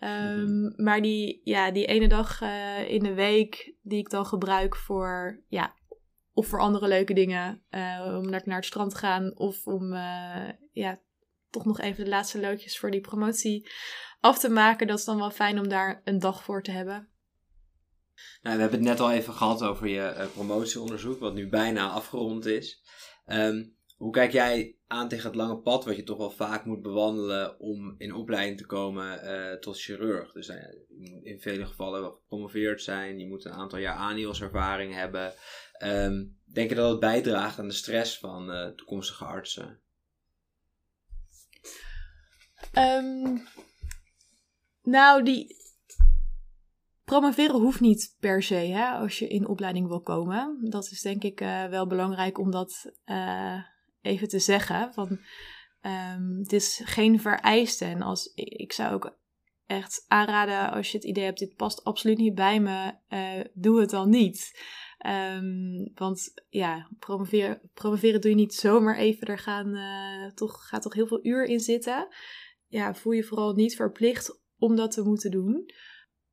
Um, 0.00 0.40
mm-hmm. 0.40 0.72
Maar 0.76 1.02
die, 1.02 1.40
ja, 1.44 1.70
die 1.70 1.86
ene 1.86 2.08
dag 2.08 2.40
uh, 2.40 2.90
in 2.90 3.02
de 3.02 3.14
week 3.14 3.74
die 3.82 3.98
ik 3.98 4.10
dan 4.10 4.26
gebruik 4.26 4.76
voor, 4.76 5.42
ja, 5.48 5.74
of 6.32 6.46
voor 6.46 6.60
andere 6.60 6.88
leuke 6.88 7.14
dingen. 7.14 7.62
Uh, 7.70 8.14
om 8.16 8.30
naar, 8.30 8.42
naar 8.44 8.56
het 8.56 8.64
strand 8.64 8.90
te 8.90 8.96
gaan 8.96 9.36
of 9.36 9.66
om, 9.66 9.92
uh, 9.92 10.48
ja, 10.72 10.98
toch 11.50 11.64
nog 11.64 11.80
even 11.80 12.04
de 12.04 12.10
laatste 12.10 12.40
loodjes 12.40 12.78
voor 12.78 12.90
die 12.90 13.00
promotie 13.00 13.70
af 14.20 14.38
te 14.38 14.50
maken. 14.50 14.86
Dat 14.86 14.98
is 14.98 15.04
dan 15.04 15.18
wel 15.18 15.30
fijn 15.30 15.58
om 15.58 15.68
daar 15.68 16.00
een 16.04 16.18
dag 16.18 16.42
voor 16.42 16.62
te 16.62 16.70
hebben. 16.70 17.08
Nou, 18.42 18.56
we 18.56 18.60
hebben 18.62 18.78
het 18.78 18.88
net 18.88 19.00
al 19.00 19.12
even 19.12 19.34
gehad 19.34 19.62
over 19.62 19.88
je 19.88 20.14
uh, 20.16 20.26
promotieonderzoek, 20.32 21.20
wat 21.20 21.34
nu 21.34 21.48
bijna 21.48 21.90
afgerond 21.90 22.46
is. 22.46 22.82
Um, 23.26 23.76
hoe 23.96 24.12
kijk 24.12 24.32
jij 24.32 24.76
aan 24.86 25.08
tegen 25.08 25.26
het 25.26 25.34
lange 25.34 25.56
pad, 25.56 25.84
wat 25.84 25.96
je 25.96 26.02
toch 26.02 26.18
wel 26.18 26.30
vaak 26.30 26.64
moet 26.64 26.82
bewandelen 26.82 27.60
om 27.60 27.94
in 27.98 28.14
opleiding 28.14 28.58
te 28.58 28.66
komen 28.66 29.24
uh, 29.24 29.52
tot 29.52 29.80
chirurg? 29.80 30.32
Dus 30.32 30.48
uh, 30.48 30.56
in 31.22 31.40
vele 31.40 31.66
gevallen 31.66 32.00
wel 32.00 32.10
gepromoveerd 32.10 32.82
zijn, 32.82 33.18
je 33.18 33.26
moet 33.26 33.44
een 33.44 33.52
aantal 33.52 33.78
jaar 33.78 33.96
aanhielservaring 33.96 34.94
hebben. 34.94 35.32
Um, 35.82 36.38
denk 36.44 36.68
je 36.68 36.74
dat 36.74 36.90
het 36.90 37.00
bijdraagt 37.00 37.58
aan 37.58 37.68
de 37.68 37.74
stress 37.74 38.18
van 38.18 38.72
toekomstige 38.76 39.24
artsen? 39.24 39.80
Um, 42.78 43.46
nou, 44.82 45.22
die, 45.22 45.56
Promoveren 47.08 47.60
hoeft 47.60 47.80
niet 47.80 48.16
per 48.20 48.42
se 48.42 48.54
hè, 48.54 48.88
als 48.88 49.18
je 49.18 49.28
in 49.28 49.48
opleiding 49.48 49.88
wil 49.88 50.00
komen. 50.00 50.58
Dat 50.60 50.90
is 50.90 51.00
denk 51.00 51.22
ik 51.22 51.40
uh, 51.40 51.66
wel 51.66 51.86
belangrijk 51.86 52.38
om 52.38 52.50
dat 52.50 52.92
uh, 53.06 53.62
even 54.02 54.28
te 54.28 54.38
zeggen. 54.38 54.92
Van, 54.92 55.08
um, 55.82 56.38
het 56.38 56.52
is 56.52 56.80
geen 56.84 57.20
vereiste. 57.20 57.84
En 57.84 58.02
als, 58.02 58.32
ik 58.34 58.72
zou 58.72 58.94
ook 58.94 59.16
echt 59.66 60.04
aanraden 60.08 60.70
als 60.70 60.90
je 60.90 60.96
het 60.96 61.06
idee 61.06 61.24
hebt, 61.24 61.38
dit 61.38 61.56
past 61.56 61.84
absoluut 61.84 62.18
niet 62.18 62.34
bij 62.34 62.60
me, 62.60 62.94
uh, 63.08 63.44
doe 63.54 63.80
het 63.80 63.90
dan 63.90 64.08
niet. 64.08 64.60
Um, 65.06 65.90
want 65.94 66.34
ja, 66.48 66.88
promoveren, 66.98 67.60
promoveren 67.74 68.20
doe 68.20 68.30
je 68.30 68.36
niet 68.36 68.54
zomaar 68.54 68.96
even. 68.96 69.26
Er 69.26 69.38
gaan, 69.38 69.76
toch, 70.34 70.68
gaat 70.68 70.82
toch 70.82 70.94
heel 70.94 71.06
veel 71.06 71.26
uur 71.26 71.44
in 71.44 71.60
zitten. 71.60 72.08
Ja, 72.66 72.94
voel 72.94 73.12
je 73.12 73.24
vooral 73.24 73.54
niet 73.54 73.76
verplicht 73.76 74.40
om 74.58 74.76
dat 74.76 74.90
te 74.90 75.02
moeten 75.02 75.30
doen 75.30 75.66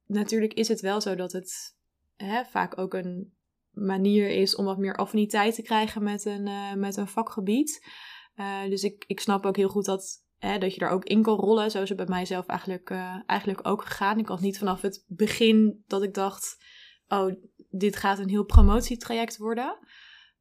natuurlijk 0.05 0.53
is 0.53 0.67
het 0.67 0.81
wel 0.81 1.01
zo 1.01 1.15
dat 1.15 1.31
het 1.31 1.75
hè, 2.15 2.45
vaak 2.45 2.77
ook 2.77 2.93
een 2.93 3.33
manier 3.75 4.29
is 4.29 4.55
om 4.55 4.65
wat 4.65 4.77
meer 4.77 4.95
affiniteit 4.95 5.55
te 5.55 5.61
krijgen 5.61 6.03
met 6.03 6.25
een, 6.25 6.47
uh, 6.47 6.73
met 6.73 6.97
een 6.97 7.07
vakgebied. 7.07 7.87
Uh, 8.35 8.63
dus 8.69 8.83
ik, 8.83 9.03
ik 9.07 9.19
snap 9.19 9.45
ook 9.45 9.55
heel 9.55 9.69
goed 9.69 9.85
dat, 9.85 10.23
hè, 10.37 10.57
dat 10.57 10.73
je 10.73 10.79
daar 10.79 10.89
ook 10.89 11.05
in 11.05 11.21
kan 11.21 11.37
rollen. 11.37 11.71
Zo 11.71 11.81
is 11.81 11.89
het 11.89 11.97
bij 11.97 12.07
mijzelf 12.07 12.45
eigenlijk, 12.45 12.89
uh, 12.89 13.19
eigenlijk 13.25 13.67
ook 13.67 13.85
gegaan. 13.85 14.19
Ik 14.19 14.27
had 14.27 14.39
niet 14.39 14.57
vanaf 14.57 14.81
het 14.81 15.03
begin 15.07 15.83
dat 15.87 16.03
ik 16.03 16.13
dacht, 16.13 16.63
oh, 17.07 17.33
dit 17.69 17.95
gaat 17.95 18.19
een 18.19 18.29
heel 18.29 18.45
promotietraject 18.45 19.37
worden. 19.37 19.77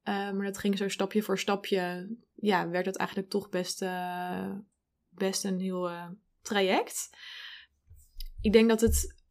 maar 0.05 0.45
dat 0.45 0.59
ging 0.59 0.79
zo 0.79 0.89
stapje 0.89 1.23
voor 1.23 1.39
stapje, 1.39 2.15
ja, 2.35 2.69
werd 2.69 2.87
het 2.87 2.97
eigenlijk 2.97 3.31
toch 3.31 3.49
best, 3.49 3.85
best 5.09 5.45
een 5.45 5.61
heel 5.61 5.91
traject. 6.43 7.11
Ik 8.41 8.53
denk 8.53 8.69
dat 8.69 8.81
het 8.81 9.24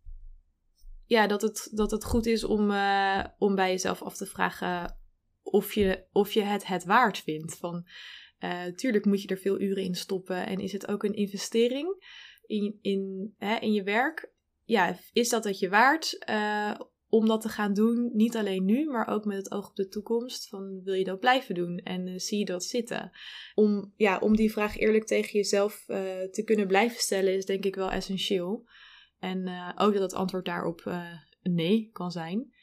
ja, 1.13 1.28
dat, 1.28 1.41
het, 1.41 1.69
dat 1.71 1.91
het 1.91 2.04
goed 2.04 2.26
is 2.26 2.43
om, 2.43 2.71
uh, 2.71 3.23
om 3.38 3.56
bij 3.56 3.69
jezelf 3.69 4.02
af 4.02 4.17
te 4.17 4.26
vragen 4.26 4.97
of 5.43 5.73
je, 5.73 6.06
of 6.12 6.32
je 6.32 6.41
het 6.41 6.67
het 6.67 6.84
waard 6.84 7.17
vindt. 7.17 7.58
Van, 7.58 7.88
uh, 8.39 8.65
tuurlijk 8.65 9.06
moet 9.06 9.21
je 9.21 9.28
er 9.28 9.38
veel 9.38 9.62
uren 9.62 9.84
in 9.84 9.95
stoppen 9.95 10.45
en 10.45 10.60
is 10.60 10.71
het 10.71 10.88
ook 10.88 11.04
een 11.04 11.13
investering 11.13 11.88
in, 12.45 12.78
in, 12.82 13.34
hè, 13.38 13.56
in 13.56 13.73
je 13.73 13.84
werk. 13.84 14.32
Ja, 14.63 14.97
is 15.12 15.30
dat 15.30 15.43
het 15.43 15.60
je 15.60 15.69
waard 15.69 16.23
uh, 16.30 16.80
om 17.10 17.28
dat 17.28 17.41
te 17.41 17.49
gaan 17.49 17.73
doen? 17.73 18.12
Niet 18.13 18.36
alleen 18.36 18.65
nu, 18.65 18.89
maar 18.89 19.08
ook 19.08 19.26
met 19.26 19.38
het 19.38 19.52
oog 19.52 19.69
op 19.69 19.76
de 19.76 19.88
toekomst. 19.88 20.47
Van, 20.47 20.82
wil 20.84 20.93
je 20.93 21.04
dat 21.04 21.19
blijven 21.19 21.56
doen 21.56 21.78
en 21.78 22.19
zie 22.19 22.39
je 22.39 22.45
dat 22.45 22.63
zitten? 22.63 23.12
Om, 23.56 23.93
ja, 23.95 24.19
om 24.19 24.36
die 24.36 24.52
vraag 24.52 24.78
eerlijk 24.78 25.06
tegen 25.06 25.32
jezelf 25.32 25.84
te 26.32 26.41
kunnen 26.45 26.67
blijven 26.67 26.99
stellen 26.99 27.34
is 27.34 27.45
denk 27.45 27.65
ik 27.65 27.76
wel 27.76 27.91
essentieel. 27.91 28.65
En 29.23 29.47
uh, 29.47 29.69
ook 29.75 29.93
dat 29.93 30.01
het 30.01 30.13
antwoord 30.13 30.45
daarop 30.45 30.81
uh, 30.88 31.12
nee 31.41 31.89
kan 31.91 32.12
zijn. 32.12 32.53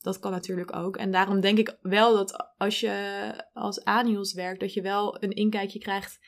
Dat 0.00 0.18
kan 0.18 0.30
natuurlijk 0.30 0.76
ook. 0.76 0.96
En 0.96 1.10
daarom 1.10 1.40
denk 1.40 1.58
ik 1.58 1.78
wel 1.80 2.14
dat 2.14 2.54
als 2.56 2.80
je 2.80 3.48
als 3.52 3.84
Anios 3.84 4.32
werkt, 4.32 4.60
dat 4.60 4.72
je 4.72 4.82
wel 4.82 5.22
een 5.22 5.30
inkijkje 5.30 5.78
krijgt 5.78 6.18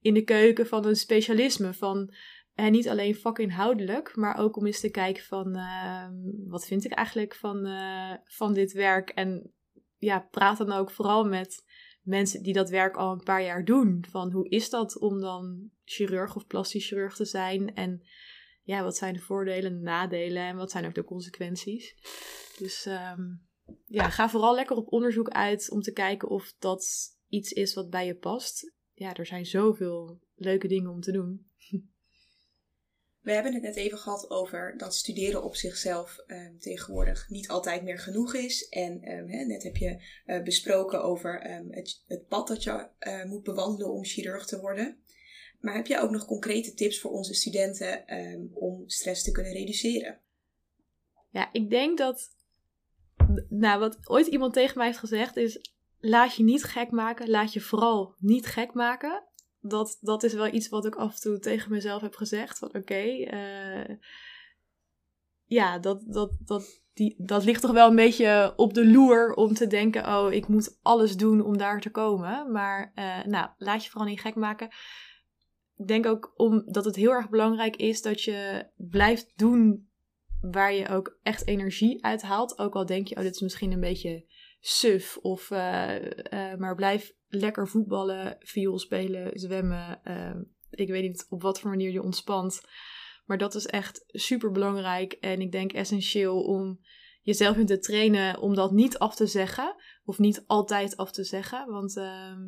in 0.00 0.14
de 0.14 0.24
keuken 0.24 0.66
van 0.66 0.86
een 0.86 0.96
specialisme. 0.96 1.74
Van 1.74 2.14
en 2.54 2.72
niet 2.72 2.88
alleen 2.88 3.14
vakinhoudelijk, 3.14 4.16
maar 4.16 4.38
ook 4.38 4.56
om 4.56 4.66
eens 4.66 4.80
te 4.80 4.90
kijken 4.90 5.24
van 5.24 5.56
uh, 5.56 6.08
wat 6.46 6.66
vind 6.66 6.84
ik 6.84 6.92
eigenlijk 6.92 7.34
van, 7.34 7.68
van 8.24 8.54
dit 8.54 8.72
werk. 8.72 9.08
En 9.10 9.52
ja, 9.96 10.28
praat 10.30 10.58
dan 10.58 10.72
ook 10.72 10.90
vooral 10.90 11.24
met 11.24 11.64
mensen 12.02 12.42
die 12.42 12.52
dat 12.52 12.70
werk 12.70 12.96
al 12.96 13.12
een 13.12 13.24
paar 13.24 13.42
jaar 13.42 13.64
doen. 13.64 14.04
Van 14.10 14.32
hoe 14.32 14.48
is 14.48 14.70
dat 14.70 14.98
om 14.98 15.20
dan 15.20 15.70
chirurg 15.84 16.36
of 16.36 16.46
plastisch 16.46 16.86
chirurg 16.86 17.16
te 17.16 17.24
zijn? 17.24 17.74
En 17.74 18.02
ja, 18.66 18.82
wat 18.82 18.96
zijn 18.96 19.14
de 19.14 19.20
voordelen 19.20 19.70
en 19.70 19.76
de 19.76 19.82
nadelen 19.82 20.42
en 20.42 20.56
wat 20.56 20.70
zijn 20.70 20.86
ook 20.86 20.94
de 20.94 21.04
consequenties. 21.04 21.94
Dus 22.58 22.86
um, 22.86 23.46
ja, 23.84 24.10
ga 24.10 24.28
vooral 24.28 24.54
lekker 24.54 24.76
op 24.76 24.92
onderzoek 24.92 25.28
uit 25.28 25.70
om 25.70 25.80
te 25.80 25.92
kijken 25.92 26.28
of 26.28 26.54
dat 26.58 26.86
iets 27.28 27.52
is 27.52 27.74
wat 27.74 27.90
bij 27.90 28.06
je 28.06 28.16
past. 28.16 28.72
Ja, 28.92 29.14
er 29.14 29.26
zijn 29.26 29.46
zoveel 29.46 30.20
leuke 30.34 30.68
dingen 30.68 30.90
om 30.90 31.00
te 31.00 31.12
doen. 31.12 31.50
We 33.20 33.32
hebben 33.32 33.54
het 33.54 33.62
net 33.62 33.76
even 33.76 33.98
gehad 33.98 34.30
over 34.30 34.74
dat 34.76 34.94
studeren 34.94 35.44
op 35.44 35.56
zichzelf 35.56 36.18
um, 36.26 36.58
tegenwoordig 36.58 37.28
niet 37.28 37.48
altijd 37.48 37.82
meer 37.82 37.98
genoeg 37.98 38.34
is. 38.34 38.68
En 38.68 39.02
hè, 39.02 39.44
net 39.44 39.62
heb 39.62 39.76
je 39.76 40.02
uh, 40.26 40.42
besproken 40.42 41.02
over 41.02 41.40
het, 41.70 42.02
het, 42.06 42.26
pad 42.26 42.48
dat 42.48 42.62
je 42.62 42.88
uh, 43.00 43.24
moet 43.24 43.42
bewandelen 43.42 43.92
om 43.92 44.04
chirurg 44.04 44.46
te 44.46 44.60
worden. 44.60 45.00
Maar 45.60 45.74
heb 45.74 45.86
je 45.86 46.00
ook 46.00 46.10
nog 46.10 46.26
concrete 46.26 46.74
tips 46.74 47.00
voor 47.00 47.10
onze 47.10 47.34
studenten 47.34 48.18
um, 48.18 48.50
om 48.54 48.82
stress 48.86 49.22
te 49.22 49.30
kunnen 49.30 49.52
reduceren? 49.52 50.20
Ja, 51.30 51.48
ik 51.52 51.70
denk 51.70 51.98
dat. 51.98 52.34
Nou, 53.48 53.80
wat 53.80 53.98
ooit 54.08 54.26
iemand 54.26 54.52
tegen 54.52 54.78
mij 54.78 54.86
heeft 54.86 54.98
gezegd 54.98 55.36
is: 55.36 55.72
laat 55.98 56.34
je 56.34 56.42
niet 56.42 56.64
gek 56.64 56.90
maken. 56.90 57.30
Laat 57.30 57.52
je 57.52 57.60
vooral 57.60 58.14
niet 58.18 58.46
gek 58.46 58.72
maken. 58.72 59.22
Dat, 59.60 59.98
dat 60.00 60.22
is 60.22 60.32
wel 60.32 60.46
iets 60.46 60.68
wat 60.68 60.86
ik 60.86 60.94
af 60.94 61.14
en 61.14 61.20
toe 61.20 61.38
tegen 61.38 61.70
mezelf 61.70 62.02
heb 62.02 62.14
gezegd. 62.14 62.58
Van 62.58 62.74
oké, 62.74 63.04
uh, 63.04 63.96
ja, 65.44 65.78
dat, 65.78 66.02
dat, 66.06 66.30
dat, 66.38 66.82
die, 66.94 67.14
dat 67.18 67.44
ligt 67.44 67.60
toch 67.60 67.72
wel 67.72 67.88
een 67.88 67.96
beetje 67.96 68.52
op 68.56 68.74
de 68.74 68.86
loer 68.86 69.34
om 69.34 69.54
te 69.54 69.66
denken: 69.66 70.06
oh, 70.06 70.32
ik 70.32 70.48
moet 70.48 70.78
alles 70.82 71.16
doen 71.16 71.40
om 71.40 71.56
daar 71.56 71.80
te 71.80 71.90
komen. 71.90 72.52
Maar 72.52 72.92
uh, 72.94 73.24
nou, 73.24 73.48
laat 73.58 73.84
je 73.84 73.90
vooral 73.90 74.08
niet 74.08 74.20
gek 74.20 74.34
maken 74.34 74.68
ik 75.76 75.86
denk 75.86 76.06
ook 76.06 76.32
omdat 76.36 76.84
het 76.84 76.96
heel 76.96 77.10
erg 77.10 77.28
belangrijk 77.28 77.76
is 77.76 78.02
dat 78.02 78.22
je 78.22 78.66
blijft 78.76 79.32
doen 79.36 79.88
waar 80.40 80.74
je 80.74 80.88
ook 80.88 81.18
echt 81.22 81.46
energie 81.46 82.04
uit 82.04 82.22
haalt. 82.22 82.58
Ook 82.58 82.74
al 82.74 82.86
denk 82.86 83.08
je, 83.08 83.16
oh, 83.16 83.22
dit 83.22 83.34
is 83.34 83.40
misschien 83.40 83.72
een 83.72 83.80
beetje 83.80 84.24
suf. 84.60 85.16
Of, 85.16 85.50
uh, 85.50 85.94
uh, 86.32 86.54
maar 86.54 86.74
blijf 86.74 87.12
lekker 87.28 87.68
voetballen, 87.68 88.36
viool 88.40 88.78
spelen, 88.78 89.38
zwemmen. 89.38 90.00
Uh, 90.04 90.34
ik 90.70 90.88
weet 90.88 91.02
niet 91.02 91.26
op 91.28 91.42
wat 91.42 91.60
voor 91.60 91.70
manier 91.70 91.90
je 91.90 92.02
ontspant. 92.02 92.60
Maar 93.24 93.38
dat 93.38 93.54
is 93.54 93.66
echt 93.66 94.04
super 94.06 94.50
belangrijk. 94.50 95.12
En 95.12 95.40
ik 95.40 95.52
denk 95.52 95.72
essentieel 95.72 96.42
om 96.42 96.80
jezelf 97.22 97.56
in 97.56 97.66
te 97.66 97.78
trainen 97.78 98.38
om 98.38 98.54
dat 98.54 98.72
niet 98.72 98.98
af 98.98 99.14
te 99.14 99.26
zeggen. 99.26 99.74
Of 100.04 100.18
niet 100.18 100.44
altijd 100.46 100.96
af 100.96 101.12
te 101.12 101.24
zeggen. 101.24 101.66
Want 101.70 101.96
ehm, 101.96 102.40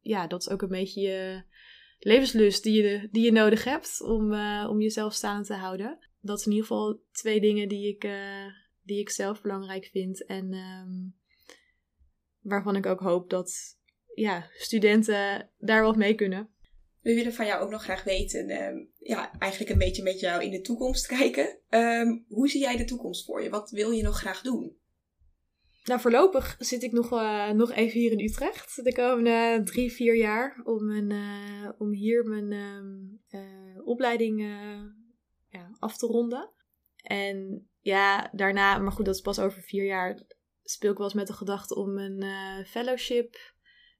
ja, 0.00 0.26
dat 0.26 0.40
is 0.40 0.50
ook 0.50 0.62
een 0.62 0.68
beetje 0.68 1.00
je 1.00 1.42
levenslust 1.98 2.62
die 2.62 2.82
je, 2.82 3.08
die 3.10 3.24
je 3.24 3.32
nodig 3.32 3.64
hebt 3.64 4.02
om, 4.02 4.32
uh, 4.32 4.66
om 4.70 4.80
jezelf 4.80 5.14
staande 5.14 5.46
te 5.46 5.54
houden. 5.54 5.98
Dat 6.20 6.40
zijn 6.40 6.54
in 6.54 6.60
ieder 6.60 6.76
geval 6.76 7.02
twee 7.12 7.40
dingen 7.40 7.68
die 7.68 7.88
ik, 7.94 8.04
uh, 8.04 8.46
die 8.82 9.00
ik 9.00 9.10
zelf 9.10 9.40
belangrijk 9.40 9.84
vind. 9.84 10.24
En 10.24 10.54
um, 10.54 11.16
waarvan 12.40 12.76
ik 12.76 12.86
ook 12.86 13.00
hoop 13.00 13.30
dat 13.30 13.76
ja, 14.14 14.46
studenten 14.54 15.50
daar 15.58 15.82
wat 15.82 15.96
mee 15.96 16.14
kunnen. 16.14 16.50
We 17.00 17.14
willen 17.14 17.32
van 17.32 17.46
jou 17.46 17.62
ook 17.62 17.70
nog 17.70 17.82
graag 17.82 18.04
weten, 18.04 18.50
um, 18.50 18.90
ja, 18.98 19.38
eigenlijk 19.38 19.72
een 19.72 19.78
beetje 19.78 20.02
met 20.02 20.20
jou 20.20 20.42
in 20.42 20.50
de 20.50 20.60
toekomst 20.60 21.06
kijken. 21.18 21.58
Um, 21.70 22.24
hoe 22.28 22.48
zie 22.48 22.60
jij 22.60 22.76
de 22.76 22.84
toekomst 22.84 23.24
voor 23.24 23.42
je? 23.42 23.50
Wat 23.50 23.70
wil 23.70 23.90
je 23.90 24.02
nog 24.02 24.18
graag 24.18 24.42
doen? 24.42 24.77
Nou, 25.88 26.00
voorlopig 26.00 26.56
zit 26.58 26.82
ik 26.82 26.92
nog, 26.92 27.12
eh, 27.12 27.50
nog 27.50 27.72
even 27.72 28.00
hier 28.00 28.12
in 28.12 28.20
Utrecht. 28.20 28.84
De 28.84 28.94
komende 28.94 29.60
drie, 29.64 29.92
vier 29.92 30.16
jaar. 30.16 30.60
Om, 30.64 30.86
mijn, 30.86 31.10
eh, 31.10 31.70
om 31.78 31.92
hier 31.92 32.24
mijn 32.24 32.52
ehm, 32.52 33.42
eh, 33.42 33.86
opleiding 33.86 34.40
ja, 35.48 35.70
af 35.78 35.96
te 35.96 36.06
ronden. 36.06 36.50
En 37.02 37.68
ja, 37.80 38.30
daarna, 38.32 38.78
maar 38.78 38.92
goed, 38.92 39.04
dat 39.04 39.14
is 39.14 39.20
pas 39.20 39.38
over 39.38 39.62
vier 39.62 39.84
jaar. 39.84 40.22
Speel 40.62 40.90
ik 40.90 40.96
wel 40.96 41.06
eens 41.06 41.16
met 41.16 41.26
de 41.26 41.32
gedachte 41.32 41.74
om 41.74 41.98
een 41.98 42.24
fellowship 42.66 43.36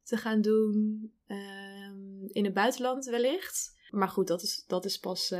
te 0.03 0.17
gaan 0.17 0.41
doen. 0.41 1.13
Ehm, 1.27 2.27
in 2.27 2.45
het 2.45 2.55
buitenland 2.55 3.05
wellicht. 3.05 3.77
Maar 3.91 4.09
goed, 4.09 4.27
dat 4.27 4.43
is, 4.43 4.65
dat 4.67 4.85
is 4.85 4.99
pas 4.99 5.35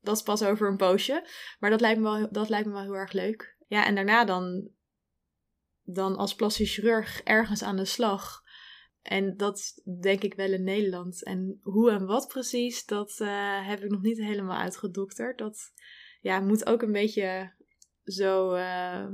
dat 0.00 0.16
is 0.16 0.22
pas 0.22 0.42
over 0.42 0.68
een 0.68 0.76
poosje. 0.76 1.26
Maar 1.58 1.70
dat 1.70 1.80
lijkt 1.80 2.00
me 2.00 2.04
wel, 2.04 2.28
dat 2.30 2.48
lijkt 2.48 2.66
me 2.66 2.72
wel 2.72 2.82
heel 2.82 2.94
erg 2.94 3.12
leuk. 3.12 3.56
Ja, 3.66 3.86
en 3.86 3.94
daarna 3.94 4.24
dan, 4.24 4.68
dan 5.92 6.16
als 6.16 6.34
plastisch 6.34 6.74
chirurg 6.74 7.20
ergens 7.22 7.62
aan 7.62 7.76
de 7.76 7.84
slag. 7.84 8.42
En 9.02 9.36
dat 9.36 9.82
denk 10.00 10.22
ik 10.22 10.34
wel 10.34 10.52
in 10.52 10.64
Nederland. 10.64 11.24
En 11.24 11.58
hoe 11.62 11.90
en 11.90 12.06
wat 12.06 12.28
precies, 12.28 12.84
dat 12.84 13.18
uh, 13.20 13.68
heb 13.68 13.82
ik 13.82 13.90
nog 13.90 14.02
niet 14.02 14.18
helemaal 14.18 14.58
uitgedokterd. 14.58 15.38
Dat 15.38 15.72
ja, 16.20 16.40
moet 16.40 16.66
ook 16.66 16.82
een 16.82 16.92
beetje 16.92 17.54
zo, 18.04 18.54
uh, 18.54 19.06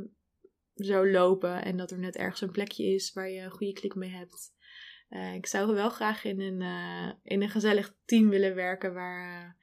zo 0.75 1.07
lopen. 1.07 1.65
En 1.65 1.77
dat 1.77 1.91
er 1.91 1.99
net 1.99 2.17
ergens 2.17 2.41
een 2.41 2.51
plekje 2.51 2.85
is 2.85 3.13
waar 3.13 3.31
je 3.31 3.41
een 3.41 3.51
goede 3.51 3.73
klik 3.73 3.95
mee 3.95 4.11
hebt. 4.11 4.53
Uh, 5.11 5.35
ik 5.35 5.47
zou 5.47 5.75
wel 5.75 5.91
graag 5.91 6.25
in 6.25 6.41
een, 6.41 6.61
in 7.23 7.43
een 7.43 7.51
gezellig 7.51 7.97
team 8.05 8.29
willen 8.29 8.55
werken 8.55 8.95
waar 8.95 9.57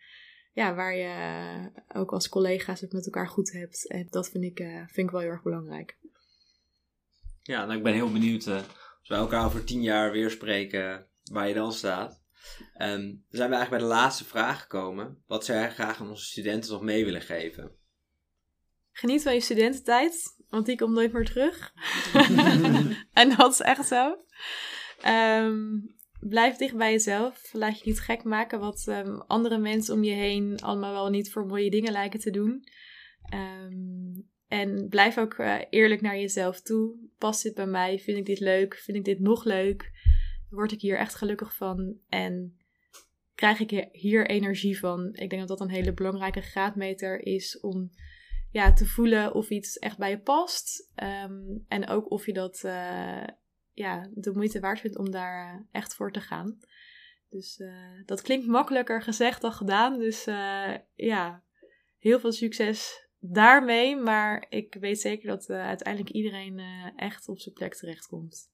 ja, 0.54 0.76
waar 0.76 0.95
je 0.95 1.04
eh, 1.04 2.02
ook 2.02 2.12
als 2.12 2.30
collega's 2.30 2.82
het 2.82 2.91
met 2.91 3.06
elkaar 3.06 3.28
goed 3.28 3.52
hebt. 3.52 3.88
En 3.88 4.08
dat 4.10 4.30
vind 4.30 4.43
ik, 4.43 4.58
vind 4.88 5.08
ik 5.08 5.10
wel 5.10 5.21
heel 5.21 5.30
erg 5.30 5.43
belangrijk. 5.43 5.97
Ja, 7.41 7.65
nou 7.65 7.77
ik 7.77 7.84
ben 7.84 7.93
heel 7.93 8.12
benieuwd 8.12 8.45
uh, 8.45 8.56
als 8.99 9.08
we 9.08 9.15
elkaar 9.15 9.45
over 9.45 9.63
tien 9.63 9.82
jaar 9.82 10.12
weer 10.12 10.30
spreken 10.30 11.08
waar 11.32 11.47
je 11.47 11.54
dan 11.54 11.73
staat. 11.73 12.21
Um, 12.77 12.99
dan 13.01 13.23
zijn 13.30 13.49
we 13.49 13.56
eigenlijk 13.56 13.69
bij 13.69 13.80
de 13.80 13.95
laatste 13.95 14.25
vraag 14.25 14.62
gekomen. 14.62 15.23
Wat 15.27 15.45
zou 15.45 15.60
jij 15.60 15.71
graag 15.71 15.99
aan 15.99 16.10
onze 16.10 16.25
studenten 16.25 16.71
nog 16.71 16.82
mee 16.82 17.06
willen 17.06 17.21
geven? 17.21 17.75
Geniet 18.91 19.23
van 19.23 19.34
je 19.34 19.41
studententijd, 19.41 20.36
want 20.49 20.65
die 20.65 20.77
komt 20.77 20.93
nooit 20.93 21.13
meer 21.13 21.25
terug. 21.25 21.73
en 23.21 23.36
dat 23.38 23.51
is 23.51 23.60
echt 23.60 23.88
zo. 23.88 24.17
Um, 25.06 25.95
blijf 26.19 26.56
dicht 26.56 26.75
bij 26.77 26.91
jezelf. 26.91 27.49
Laat 27.54 27.80
je 27.80 27.86
niet 27.86 27.99
gek 27.99 28.23
maken 28.23 28.60
wat 28.60 28.86
um, 28.88 29.21
andere 29.21 29.58
mensen 29.58 29.93
om 29.93 30.04
je 30.04 30.13
heen 30.13 30.60
allemaal 30.60 30.93
wel 30.93 31.10
niet 31.10 31.32
voor 31.32 31.45
mooie 31.45 31.69
dingen 31.69 31.91
lijken 31.91 32.19
te 32.19 32.32
doen. 32.32 32.63
Um, 33.34 34.30
en 34.47 34.88
blijf 34.89 35.17
ook 35.17 35.38
uh, 35.38 35.56
eerlijk 35.69 36.01
naar 36.01 36.17
jezelf 36.17 36.62
toe. 36.62 37.10
Past 37.21 37.43
dit 37.43 37.53
bij 37.53 37.65
mij? 37.65 37.99
Vind 37.99 38.17
ik 38.17 38.25
dit 38.25 38.39
leuk? 38.39 38.75
Vind 38.75 38.97
ik 38.97 39.05
dit 39.05 39.19
nog 39.19 39.43
leuk? 39.43 39.91
Word 40.49 40.71
ik 40.71 40.81
hier 40.81 40.97
echt 40.97 41.15
gelukkig 41.15 41.55
van? 41.55 41.97
En 42.10 42.57
krijg 43.36 43.60
ik 43.60 43.88
hier 43.91 44.27
energie 44.27 44.79
van? 44.79 45.10
Ik 45.13 45.29
denk 45.29 45.47
dat 45.47 45.47
dat 45.47 45.60
een 45.60 45.73
hele 45.73 45.93
belangrijke 45.93 46.41
graadmeter 46.41 47.25
is 47.25 47.60
om 47.60 47.91
ja, 48.51 48.73
te 48.73 48.86
voelen 48.86 49.34
of 49.34 49.49
iets 49.49 49.79
echt 49.79 49.97
bij 49.97 50.10
je 50.10 50.19
past. 50.19 50.91
Um, 50.95 51.65
en 51.67 51.88
ook 51.88 52.12
of 52.12 52.25
je 52.25 52.34
dat 52.34 52.62
uh, 52.65 53.23
ja, 53.73 54.10
de 54.13 54.31
moeite 54.34 54.60
waard 54.60 54.79
vindt 54.79 54.97
om 54.97 55.12
daar 55.12 55.53
eh, 55.53 55.60
echt 55.71 55.95
voor 55.95 56.12
te 56.12 56.21
gaan. 56.21 56.60
Dus 57.29 57.60
uh, 57.60 58.05
dat 58.05 58.21
klinkt 58.21 58.47
makkelijker 58.47 59.01
gezegd 59.01 59.41
dan 59.41 59.51
gedaan. 59.51 59.99
Dus 59.99 60.23
ja, 60.95 61.43
heel 61.97 62.19
veel 62.19 62.31
succes 62.31 63.10
daarmee. 63.21 63.95
Maar 63.95 64.45
ik 64.49 64.77
weet 64.79 65.01
zeker 65.01 65.27
dat 65.27 65.49
uiteindelijk 65.49 66.15
iedereen 66.15 66.62
echt 66.95 67.27
op 67.27 67.39
zijn 67.39 67.55
plek 67.55 67.75
terechtkomt. 67.75 68.49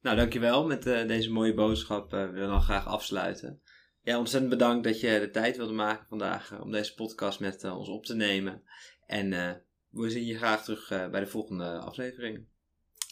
Nou, 0.00 0.16
dankjewel. 0.16 0.66
Met 0.66 0.82
deze 0.82 1.30
mooie 1.30 1.54
boodschap 1.54 2.10
willen 2.10 2.32
we 2.32 2.40
dan 2.40 2.62
graag 2.62 2.86
afsluiten. 2.86 3.62
Ja, 4.02 4.18
ontzettend 4.18 4.50
bedankt 4.52 4.84
dat 4.84 5.00
je 5.00 5.20
de 5.20 5.30
tijd 5.30 5.56
wilde 5.56 5.72
maken 5.72 6.06
vandaag 6.08 6.60
om 6.60 6.70
deze 6.70 6.94
podcast 6.94 7.40
met 7.40 7.64
ons 7.64 7.88
op 7.88 8.04
te 8.04 8.14
nemen. 8.14 8.62
En 9.06 9.30
we 9.90 10.10
zien 10.10 10.24
je 10.24 10.36
graag 10.36 10.64
terug 10.64 10.88
bij 10.88 11.20
de 11.20 11.26
volgende 11.26 11.78
aflevering. 11.78 12.46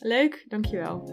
Leuk, 0.02 0.44
dankjewel. 0.48 1.04